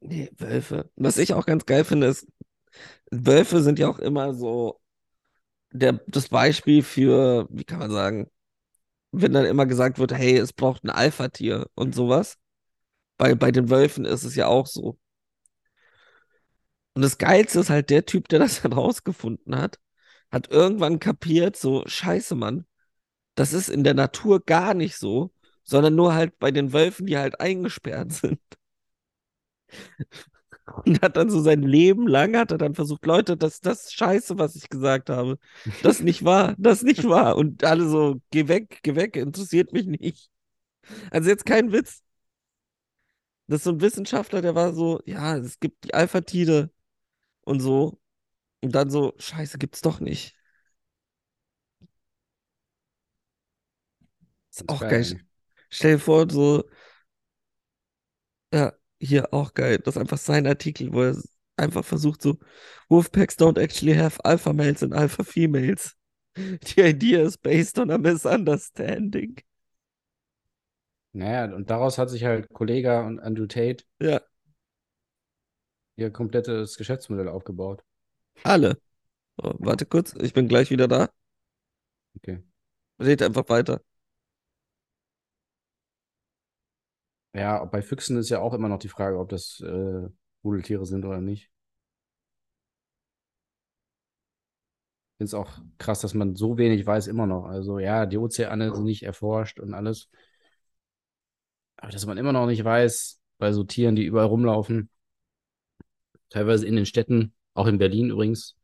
[0.00, 0.90] Nee, Wölfe.
[0.96, 2.26] Was ich auch ganz geil finde, ist,
[3.26, 4.80] Wölfe sind ja auch immer so
[5.72, 8.30] der, das Beispiel für, wie kann man sagen,
[9.12, 12.38] wenn dann immer gesagt wird, hey, es braucht ein Alpha-Tier und sowas.
[13.18, 14.98] Bei, bei den Wölfen ist es ja auch so.
[16.94, 19.78] Und das Geilste ist halt der Typ, der das herausgefunden hat,
[20.30, 22.66] hat irgendwann kapiert, so, scheiße, Mann,
[23.36, 25.32] das ist in der Natur gar nicht so,
[25.64, 28.40] sondern nur halt bei den Wölfen, die halt eingesperrt sind.
[30.86, 33.94] Und hat dann so sein Leben lang, hat er dann versucht, Leute, das, das ist
[33.94, 35.38] scheiße, was ich gesagt habe.
[35.82, 37.36] Das nicht wahr, das nicht wahr.
[37.36, 40.30] Und alle so, geh weg, geh weg, interessiert mich nicht.
[41.10, 42.02] Also jetzt kein Witz.
[43.46, 46.70] Das ist so ein Wissenschaftler, der war so, ja, es gibt die Alpha-Tiere
[47.42, 48.00] und so.
[48.62, 50.36] Und dann so, scheiße, gibt's doch nicht.
[54.50, 55.20] Ist auch geil geil.
[55.68, 56.64] Stell dir vor, so,
[58.52, 58.72] ja,
[59.04, 59.78] hier auch geil.
[59.78, 61.16] Das ist einfach sein Artikel, wo er
[61.56, 62.38] einfach versucht, so,
[62.88, 65.94] Wolfpacks don't actually have alpha males and alpha females.
[66.36, 69.36] The idea is based on a misunderstanding.
[71.12, 74.20] Naja, und daraus hat sich halt Kollega und Andrew Tate Ja,
[75.96, 77.82] ihr komplettes Geschäftsmodell aufgebaut.
[78.42, 78.78] alle.
[79.38, 81.10] Oh, warte kurz, ich bin gleich wieder da.
[82.18, 82.38] Okay.
[82.98, 83.80] Red einfach weiter.
[87.34, 90.08] Ja, bei Füchsen ist ja auch immer noch die Frage, ob das äh,
[90.44, 91.50] Rudeltiere sind oder nicht.
[95.12, 97.44] Ich finde auch krass, dass man so wenig weiß immer noch.
[97.46, 100.08] Also ja, die Ozeane sind nicht erforscht und alles.
[101.76, 104.90] Aber dass man immer noch nicht weiß, bei so Tieren, die überall rumlaufen,
[106.30, 108.56] teilweise in den Städten, auch in Berlin übrigens,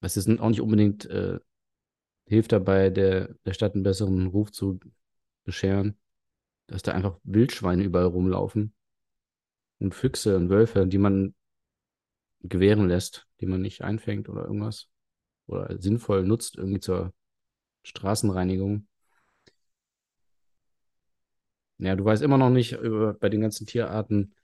[0.00, 1.38] das ist auch nicht unbedingt äh,
[2.26, 4.80] hilft dabei, der, der Stadt einen besseren Ruf zu
[5.44, 5.98] bescheren,
[6.66, 8.74] dass da einfach Wildschweine überall rumlaufen
[9.78, 11.34] und Füchse und Wölfe, die man
[12.42, 14.88] gewähren lässt, die man nicht einfängt oder irgendwas
[15.46, 17.12] oder sinnvoll nutzt irgendwie zur
[17.82, 18.86] Straßenreinigung.
[21.78, 24.34] Ja, du weißt immer noch nicht über, bei den ganzen Tierarten,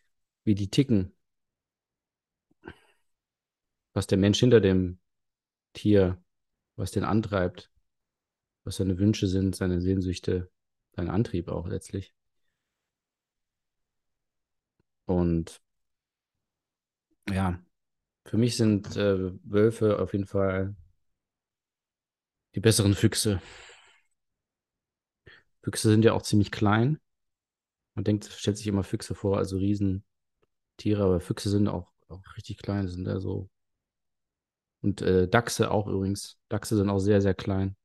[0.44, 1.14] wie die ticken.
[3.94, 4.98] Was der Mensch hinter dem
[5.72, 6.22] Tier,
[6.76, 7.70] was den antreibt,
[8.64, 10.50] was seine Wünsche sind, seine Sehnsüchte,
[10.92, 12.14] sein Antrieb auch letztlich.
[15.06, 15.60] Und
[17.30, 17.60] ja,
[18.26, 20.74] für mich sind äh, Wölfe auf jeden Fall
[22.54, 23.40] die besseren Füchse.
[25.62, 27.00] Füchse sind ja auch ziemlich klein.
[27.94, 30.02] Man denkt, stellt sich immer Füchse vor, also Riesentiere,
[30.98, 33.48] aber Füchse sind auch, auch richtig klein, sind da so.
[34.80, 36.38] Und äh, Dachse auch übrigens.
[36.48, 37.76] Dachse sind auch sehr, sehr klein.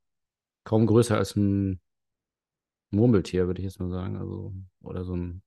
[0.63, 1.79] Kaum größer als ein
[2.91, 4.17] Murmeltier, würde ich jetzt mal sagen.
[4.17, 5.41] Also, oder so ein,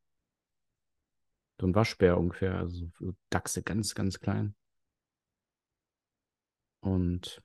[1.61, 2.57] so ein Waschbär ungefähr.
[2.59, 4.55] Also so Dachse ganz, ganz klein.
[6.80, 7.43] Und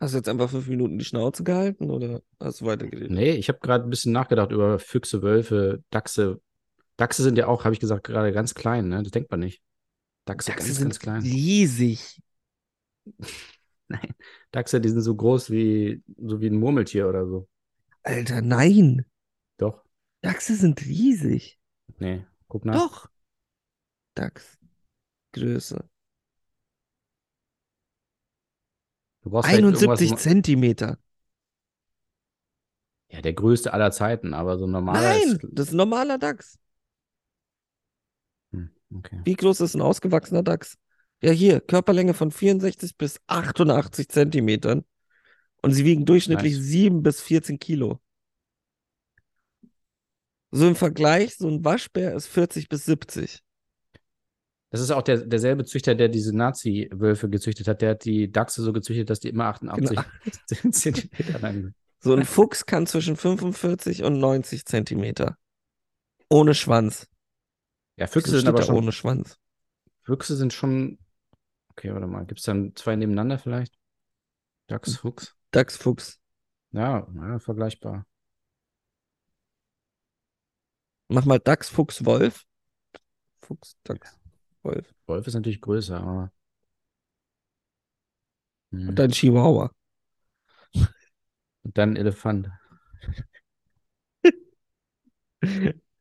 [0.00, 3.10] Hast du jetzt einfach fünf Minuten die Schnauze gehalten oder hast du weitergeredet?
[3.10, 6.40] nee, ich habe gerade ein bisschen nachgedacht über Füchse, Wölfe, Dachse.
[6.96, 9.02] Dachse sind ja auch, habe ich gesagt, gerade ganz klein, ne?
[9.02, 9.62] Das denkt man nicht.
[10.24, 11.22] Dachse, Dachse ganz, sind ganz klein.
[11.22, 12.20] riesig.
[13.88, 14.14] Nein.
[14.52, 17.48] Dachse, die sind so groß wie, so wie ein Murmeltier oder so.
[18.02, 19.04] Alter, nein.
[19.56, 19.84] Doch.
[20.22, 21.58] Dachse sind riesig.
[21.98, 22.74] Nee, guck nach.
[22.74, 23.10] Doch.
[24.14, 24.58] Dachs.
[25.32, 25.88] Größe.
[29.22, 30.98] Du brauchst vielleicht irgendwas, 71 wo- Zentimeter.
[33.08, 35.40] Ja, der größte aller Zeiten, aber so ein normaler Nein, ist.
[35.52, 36.58] das ist ein normaler Dachs.
[38.52, 39.20] Hm, okay.
[39.24, 40.76] Wie groß ist ein ausgewachsener Dachs?
[41.22, 44.84] Ja, hier, Körperlänge von 64 bis 88 Zentimetern.
[45.62, 46.64] Und sie wiegen durchschnittlich Nice.
[46.64, 48.00] 7 bis 14 Kilo.
[50.56, 53.42] So im Vergleich, so ein Waschbär ist 40 bis 70.
[54.70, 57.82] Das ist auch der, derselbe Züchter, der diese Nazi-Wölfe gezüchtet hat.
[57.82, 59.98] Der hat die Dachse so gezüchtet, dass die immer 88
[60.70, 61.74] Zentimeter lang sind.
[61.98, 65.36] So ein Fuchs kann zwischen 45 und 90 Zentimeter.
[66.28, 67.08] Ohne Schwanz.
[67.96, 68.76] Ja, Füchse sind steht aber schon.
[68.76, 69.38] ohne Schwanz.
[70.04, 70.98] Füchse sind schon.
[71.70, 72.26] Okay, warte mal.
[72.26, 73.74] Gibt es dann zwei nebeneinander vielleicht?
[73.74, 73.80] Hm.
[74.68, 75.34] Dachs, Fuchs.
[75.50, 76.20] Dachs, Fuchs.
[76.70, 78.06] Ja, ja, vergleichbar.
[81.08, 82.44] Mach mal Dachs, Fuchs, Wolf.
[83.40, 84.18] Fuchs, Dachs,
[84.62, 84.94] Wolf.
[85.06, 86.32] Wolf ist natürlich größer, aber.
[88.72, 88.88] Hm.
[88.90, 89.70] Und dann Chihuahua.
[91.62, 92.48] Und dann Elefant.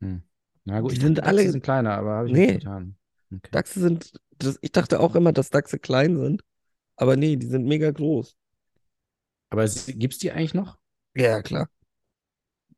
[0.00, 0.22] Hm.
[0.64, 2.46] Na gut, Die ich sind dachte, alle- Dachse sind kleiner, aber habe ich Nee.
[2.46, 2.96] nicht getan.
[3.34, 3.48] Okay.
[3.50, 6.44] Dachse sind, das, ich dachte auch immer, dass Dachse klein sind.
[6.96, 8.36] Aber nee, die sind mega groß.
[9.50, 10.78] Aber gibt es die eigentlich noch?
[11.14, 11.68] Ja, klar.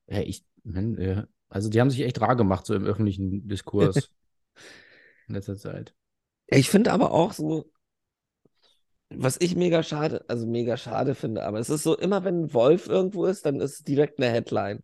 [0.09, 4.11] Ja, ich, Mann, äh, also die haben sich echt rar gemacht, so im öffentlichen Diskurs
[5.29, 5.95] in letzter Zeit.
[6.47, 7.71] Ich finde aber auch so,
[9.11, 12.55] was ich mega schade, also mega schade finde, aber es ist so, immer wenn ein
[12.55, 14.83] Wolf irgendwo ist, dann ist es direkt eine Headline.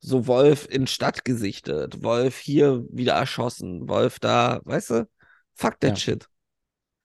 [0.00, 5.08] So Wolf in Stadt gesichtet, Wolf hier wieder erschossen, Wolf da, weißt du?
[5.54, 5.96] Fuck that Ja.
[5.96, 6.28] shit.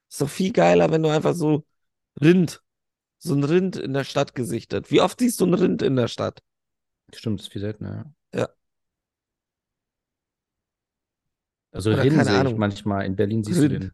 [0.10, 1.66] Ist doch viel geiler, wenn du einfach so
[2.22, 2.62] Rind,
[3.18, 4.92] so ein Rind in der Stadt gesichtet.
[4.92, 6.42] Wie oft siehst du ein Rind in der Stadt?
[7.14, 8.14] Stimmt, ist viel seltener, ja.
[8.34, 8.48] Ja.
[11.72, 12.58] Also Oder Rind keine sehe ich Ahnung.
[12.58, 13.06] manchmal.
[13.06, 13.70] In Berlin siehst Rind.
[13.70, 13.92] du den.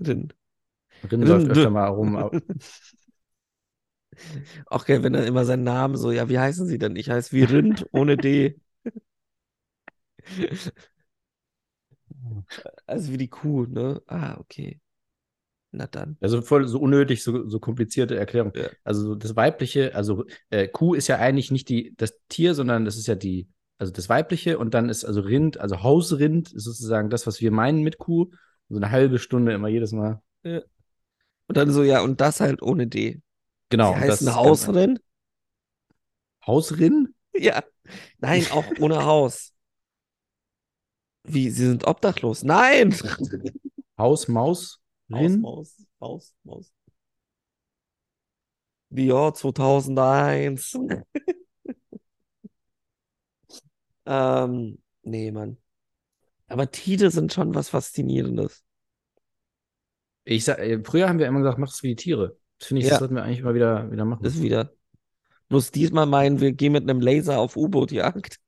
[0.00, 0.34] Rind.
[1.04, 1.48] Rind läuft Rinde.
[1.48, 2.16] öfter mal rum.
[2.16, 2.36] Aber,
[4.66, 6.96] Auch geil, wenn er immer seinen Namen so, ja, wie heißen sie denn?
[6.96, 8.56] Ich heiße wie Rind ohne D.
[12.86, 14.02] Also wie die Kuh, ne?
[14.06, 14.80] Ah, okay.
[15.74, 16.18] Na dann.
[16.20, 18.52] also voll so unnötig, so, so komplizierte Erklärung.
[18.54, 18.68] Ja.
[18.84, 22.98] Also das weibliche, also äh, Kuh ist ja eigentlich nicht die, das Tier, sondern das
[22.98, 23.48] ist ja die,
[23.78, 27.50] also das weibliche und dann ist also Rind, also Hausrind ist sozusagen das, was wir
[27.50, 28.30] meinen mit Kuh.
[28.68, 30.22] So eine halbe Stunde immer jedes Mal.
[30.44, 33.20] Und dann so, ja, und das halt ohne D.
[33.70, 33.94] Genau.
[33.94, 35.00] Sie heißt das ein Hausrind?
[36.46, 37.10] Hausrind?
[37.34, 37.62] Ja.
[38.18, 39.52] Nein, auch ohne Haus.
[41.24, 42.42] Wie, sie sind obdachlos?
[42.42, 42.94] Nein!
[43.98, 44.81] Haus, Maus,
[45.12, 45.42] Maus, Rind?
[45.42, 46.72] Maus, Maus, Maus.
[48.90, 50.76] The Jahr 2001.
[54.06, 55.56] ähm, nee, Mann.
[56.48, 58.64] Aber Tiere sind schon was Faszinierendes.
[60.24, 62.36] Ich sag, äh, früher haben wir immer gesagt, mach es wie die Tiere.
[62.58, 62.90] Das finde ich, Ja.
[62.90, 64.22] das sollten wir eigentlich mal wieder, wieder machen.
[64.22, 64.72] Das wieder.
[65.48, 68.38] Muss diesmal meinen, wir gehen mit einem Laser auf U-Boot-Jagd.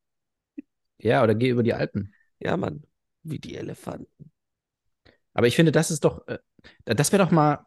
[0.98, 2.14] Ja, oder geh über die Alpen.
[2.38, 2.84] Ja, Mann.
[3.22, 4.30] Wie die Elefanten.
[5.32, 6.38] Aber ich finde, das ist doch, äh,
[6.84, 7.66] das wäre doch mal,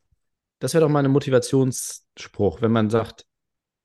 [0.60, 3.26] das wäre doch mal ein Motivationsspruch, wenn man sagt,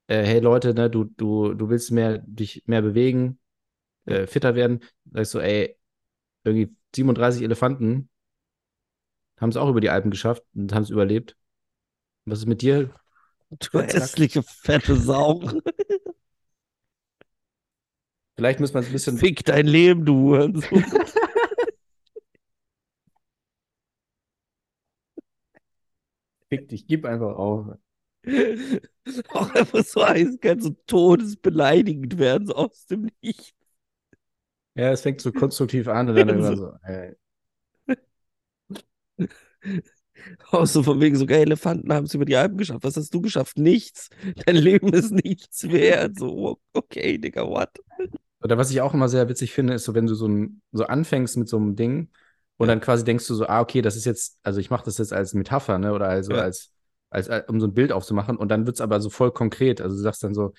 [0.07, 3.39] äh, hey Leute, ne, du, du, du willst mehr, dich mehr bewegen,
[4.07, 4.81] äh, fitter werden.
[5.11, 5.79] Sagst du, ey,
[6.45, 8.09] irgendwie 37 Elefanten
[9.41, 11.37] haben es auch über die Alpen geschafft und haben es überlebt.
[12.25, 12.91] Was ist mit dir?
[13.51, 15.43] Du hässliche, fette Sau.
[18.37, 19.19] Vielleicht muss man es ein bisschen.
[19.19, 20.35] Fick dein Leben, du
[26.53, 27.79] Fick dich, gib einfach auf.
[29.31, 33.55] Auch einfach so eiskalt, so todesbeleidigend werden, so aus dem Nichts.
[34.75, 37.17] Ja, es fängt so konstruktiv an und dann immer so, ey,
[40.51, 42.85] Auch so von wegen, sogar Elefanten haben es über die Alpen geschafft.
[42.85, 43.57] Was hast du geschafft?
[43.57, 44.11] Nichts.
[44.45, 46.19] Dein Leben ist nichts wert.
[46.19, 47.71] So, okay, Digga, what?
[48.43, 50.85] Oder was ich auch immer sehr witzig finde, ist so, wenn du so, ein, so
[50.85, 52.11] anfängst mit so einem Ding
[52.63, 54.99] und dann quasi denkst du so, ah, okay, das ist jetzt, also ich mache das
[54.99, 55.93] jetzt als Metapher, ne?
[55.93, 56.73] Oder also als,
[57.11, 59.81] als, als, um so ein Bild aufzumachen und dann wird es aber so voll konkret.
[59.81, 60.53] Also du sagst dann so,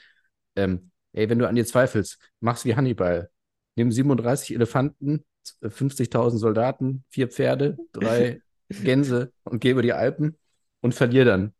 [0.56, 3.30] ähm, ey, wenn du an dir zweifelst, mach's wie Hannibal.
[3.76, 5.24] Nimm 37 Elefanten,
[5.62, 10.38] 50.000 Soldaten, vier Pferde, drei Gänse und geh über die Alpen
[10.82, 11.54] und verlier dann.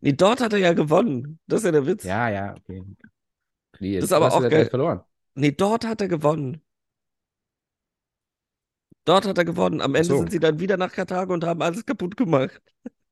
[0.00, 1.38] Nee, dort hat er ja gewonnen.
[1.46, 2.04] Das ist ja der Witz.
[2.04, 2.82] Ja, ja, okay.
[3.80, 4.66] Nee, Das ist aber auch geil.
[4.66, 5.00] verloren.
[5.34, 6.62] Nee, dort hat er gewonnen.
[9.08, 9.80] Dort hat er gewonnen.
[9.80, 10.18] Am Ende so.
[10.18, 12.60] sind sie dann wieder nach Karthago und haben alles kaputt gemacht.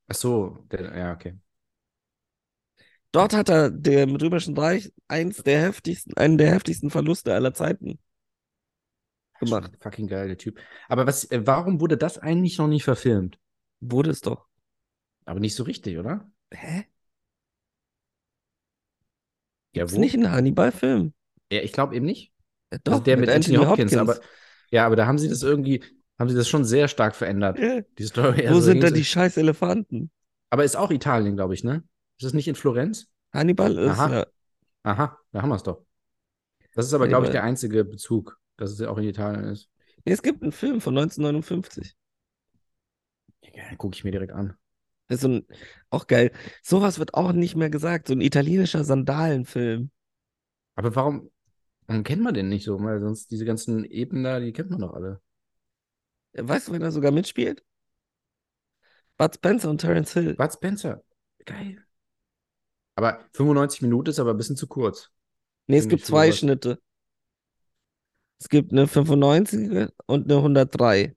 [0.09, 1.39] Ach so, der, ja, okay.
[3.13, 7.99] Dort hat er dem Römischen Reich eins der heftigsten, einen der heftigsten Verluste aller Zeiten
[9.41, 9.73] gemacht.
[9.81, 10.61] Fucking geil, der Typ.
[10.89, 13.39] Aber was, äh, warum wurde das eigentlich noch nicht verfilmt?
[13.81, 14.47] Wurde es doch.
[15.25, 16.31] Aber nicht so richtig, oder?
[16.53, 16.85] Hä?
[19.73, 21.13] Ja, Ist nicht ein Hannibal-Film?
[21.51, 22.33] Ja, ich glaube eben nicht.
[22.73, 23.97] Ja, Also doch, der mit, Anthony, Hopkins, Hopkins.
[23.97, 24.21] aber
[24.71, 25.83] ja, aber da haben sie das irgendwie,
[26.19, 27.59] haben sie das schon sehr stark verändert.
[27.59, 27.81] Ja.
[27.99, 28.45] Die Story.
[28.45, 30.11] Wo also sind da die scheiß Elefanten?
[30.51, 31.85] Aber ist auch Italien, glaube ich, ne?
[32.19, 33.09] Ist das nicht in Florenz?
[33.33, 34.13] Hannibal ist, Aha.
[34.13, 34.27] ja.
[34.85, 35.85] Aha, da haben wir es doch.
[36.75, 39.69] Das ist aber, glaube ich, der einzige Bezug, dass es ja auch in Italien ist.
[40.05, 41.97] Nee, es gibt einen Film von 1959.
[43.55, 44.57] Ja, gucke ich mir direkt an.
[45.09, 45.47] Das ist so ein,
[45.91, 46.33] auch geil.
[46.63, 48.09] Sowas wird auch nicht mehr gesagt.
[48.09, 49.91] So ein italienischer Sandalenfilm.
[50.75, 51.31] Aber warum,
[51.87, 52.81] warum kennt man den nicht so?
[52.81, 55.21] Weil sonst diese ganzen Eben da, die kennt man doch alle.
[56.35, 57.65] Weißt du, wer da sogar mitspielt?
[59.17, 60.35] Bud Spencer und Terence Hill.
[60.35, 61.03] Bud Spencer.
[61.45, 61.83] Geil.
[62.97, 65.11] Aber 95 Minuten ist aber ein bisschen zu kurz.
[65.67, 66.39] Nee, es gibt zwei sowas.
[66.39, 66.81] Schnitte.
[68.39, 71.17] Es gibt eine 95er und eine 103.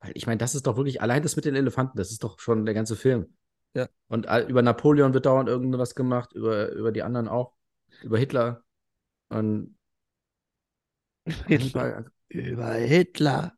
[0.00, 2.38] Weil ich meine, das ist doch wirklich, allein das mit den Elefanten, das ist doch
[2.40, 3.36] schon der ganze Film.
[3.76, 3.88] Ja.
[4.08, 7.52] Und über Napoleon wird dauernd irgendwas gemacht, über, über die anderen auch,
[8.02, 8.64] über Hitler.
[9.28, 9.76] Und
[11.48, 13.52] Hannibal, Über Hitler.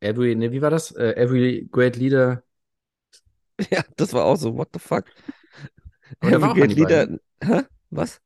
[0.00, 0.90] every, ne, wie war das?
[0.92, 2.42] Äh, every great leader.
[3.70, 5.04] Ja, das war auch so, what the fuck?
[6.20, 7.20] Every great leader.
[7.40, 7.62] Hä?
[7.90, 8.20] Was?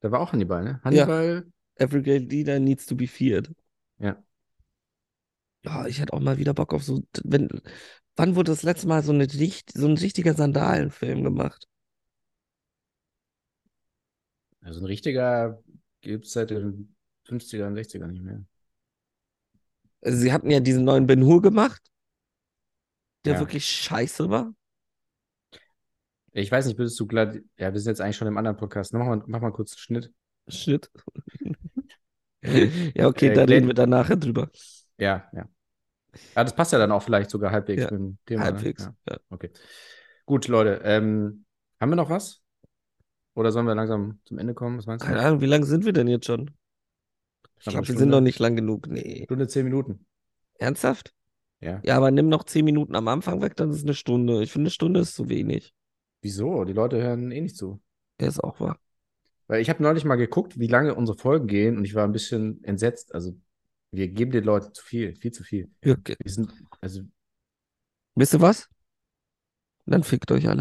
[0.00, 0.80] Da war auch Hannibal, ne?
[0.84, 1.46] Hannibal,
[1.76, 3.50] Every great leader needs to be feared.
[3.98, 4.22] ja.
[5.64, 7.48] Ja, ich hätte auch mal wieder Bock auf so, wenn,
[8.16, 11.66] wann wurde das letzte Mal so eine, so ein richtiger Sandalenfilm gemacht?
[14.60, 15.62] Also ein richtiger
[16.00, 16.94] gibt es seit den
[17.26, 18.44] 50ern, 60ern nicht mehr.
[20.00, 21.82] Also sie hatten ja diesen neuen Ben Hur gemacht,
[23.24, 23.40] der Ja.
[23.40, 24.54] wirklich scheiße war.
[26.32, 28.92] Ich weiß nicht, würdest du glatt, ja, wir sind jetzt eigentlich schon im anderen Podcast.
[28.94, 30.12] Mach mal, mach mal kurz einen Schnitt.
[30.48, 30.90] Shit.
[32.96, 34.50] Ja, okay, Äh, da Glenn- reden wir dann nachher drüber.
[34.98, 35.48] Ja, ja.
[36.36, 38.44] Ja, das passt ja dann auch vielleicht sogar halbwegs Ja, mit dem Thema.
[38.44, 38.86] Halbwegs.
[38.86, 38.94] Ne?
[39.08, 39.16] Ja.
[39.30, 39.50] Okay.
[40.26, 41.44] Gut, Leute, ähm,
[41.80, 42.42] haben wir noch was?
[43.34, 44.78] Oder sollen wir langsam zum Ende kommen?
[44.78, 45.08] Was meinst du?
[45.08, 46.50] Keine Ahnung, wie lange sind wir denn jetzt schon?
[47.58, 48.88] Ich glaube, wir sind noch nicht lang genug.
[48.88, 49.22] Nee.
[49.24, 50.04] Stunde, zehn Minuten.
[50.58, 51.14] Ernsthaft?
[51.60, 51.80] Ja.
[51.84, 54.42] Ja, aber nimm noch zehn Minuten am Anfang weg, dann ist es eine Stunde.
[54.42, 55.72] Ich finde, eine Stunde ist zu wenig.
[56.20, 56.64] Wieso?
[56.64, 57.80] Die Leute hören eh nicht zu.
[58.18, 58.78] Er ist auch wahr.
[59.46, 62.12] Weil ich habe neulich mal geguckt, wie lange unsere Folgen gehen und ich war ein
[62.12, 63.14] bisschen entsetzt.
[63.14, 63.34] Also
[63.92, 65.70] wir geben den Leuten zu viel, viel zu viel.
[65.84, 66.16] Ja, okay.
[66.18, 67.02] Wir sind, also
[68.14, 68.68] Wisst ihr was?
[69.86, 70.60] Dann fickt euch alle.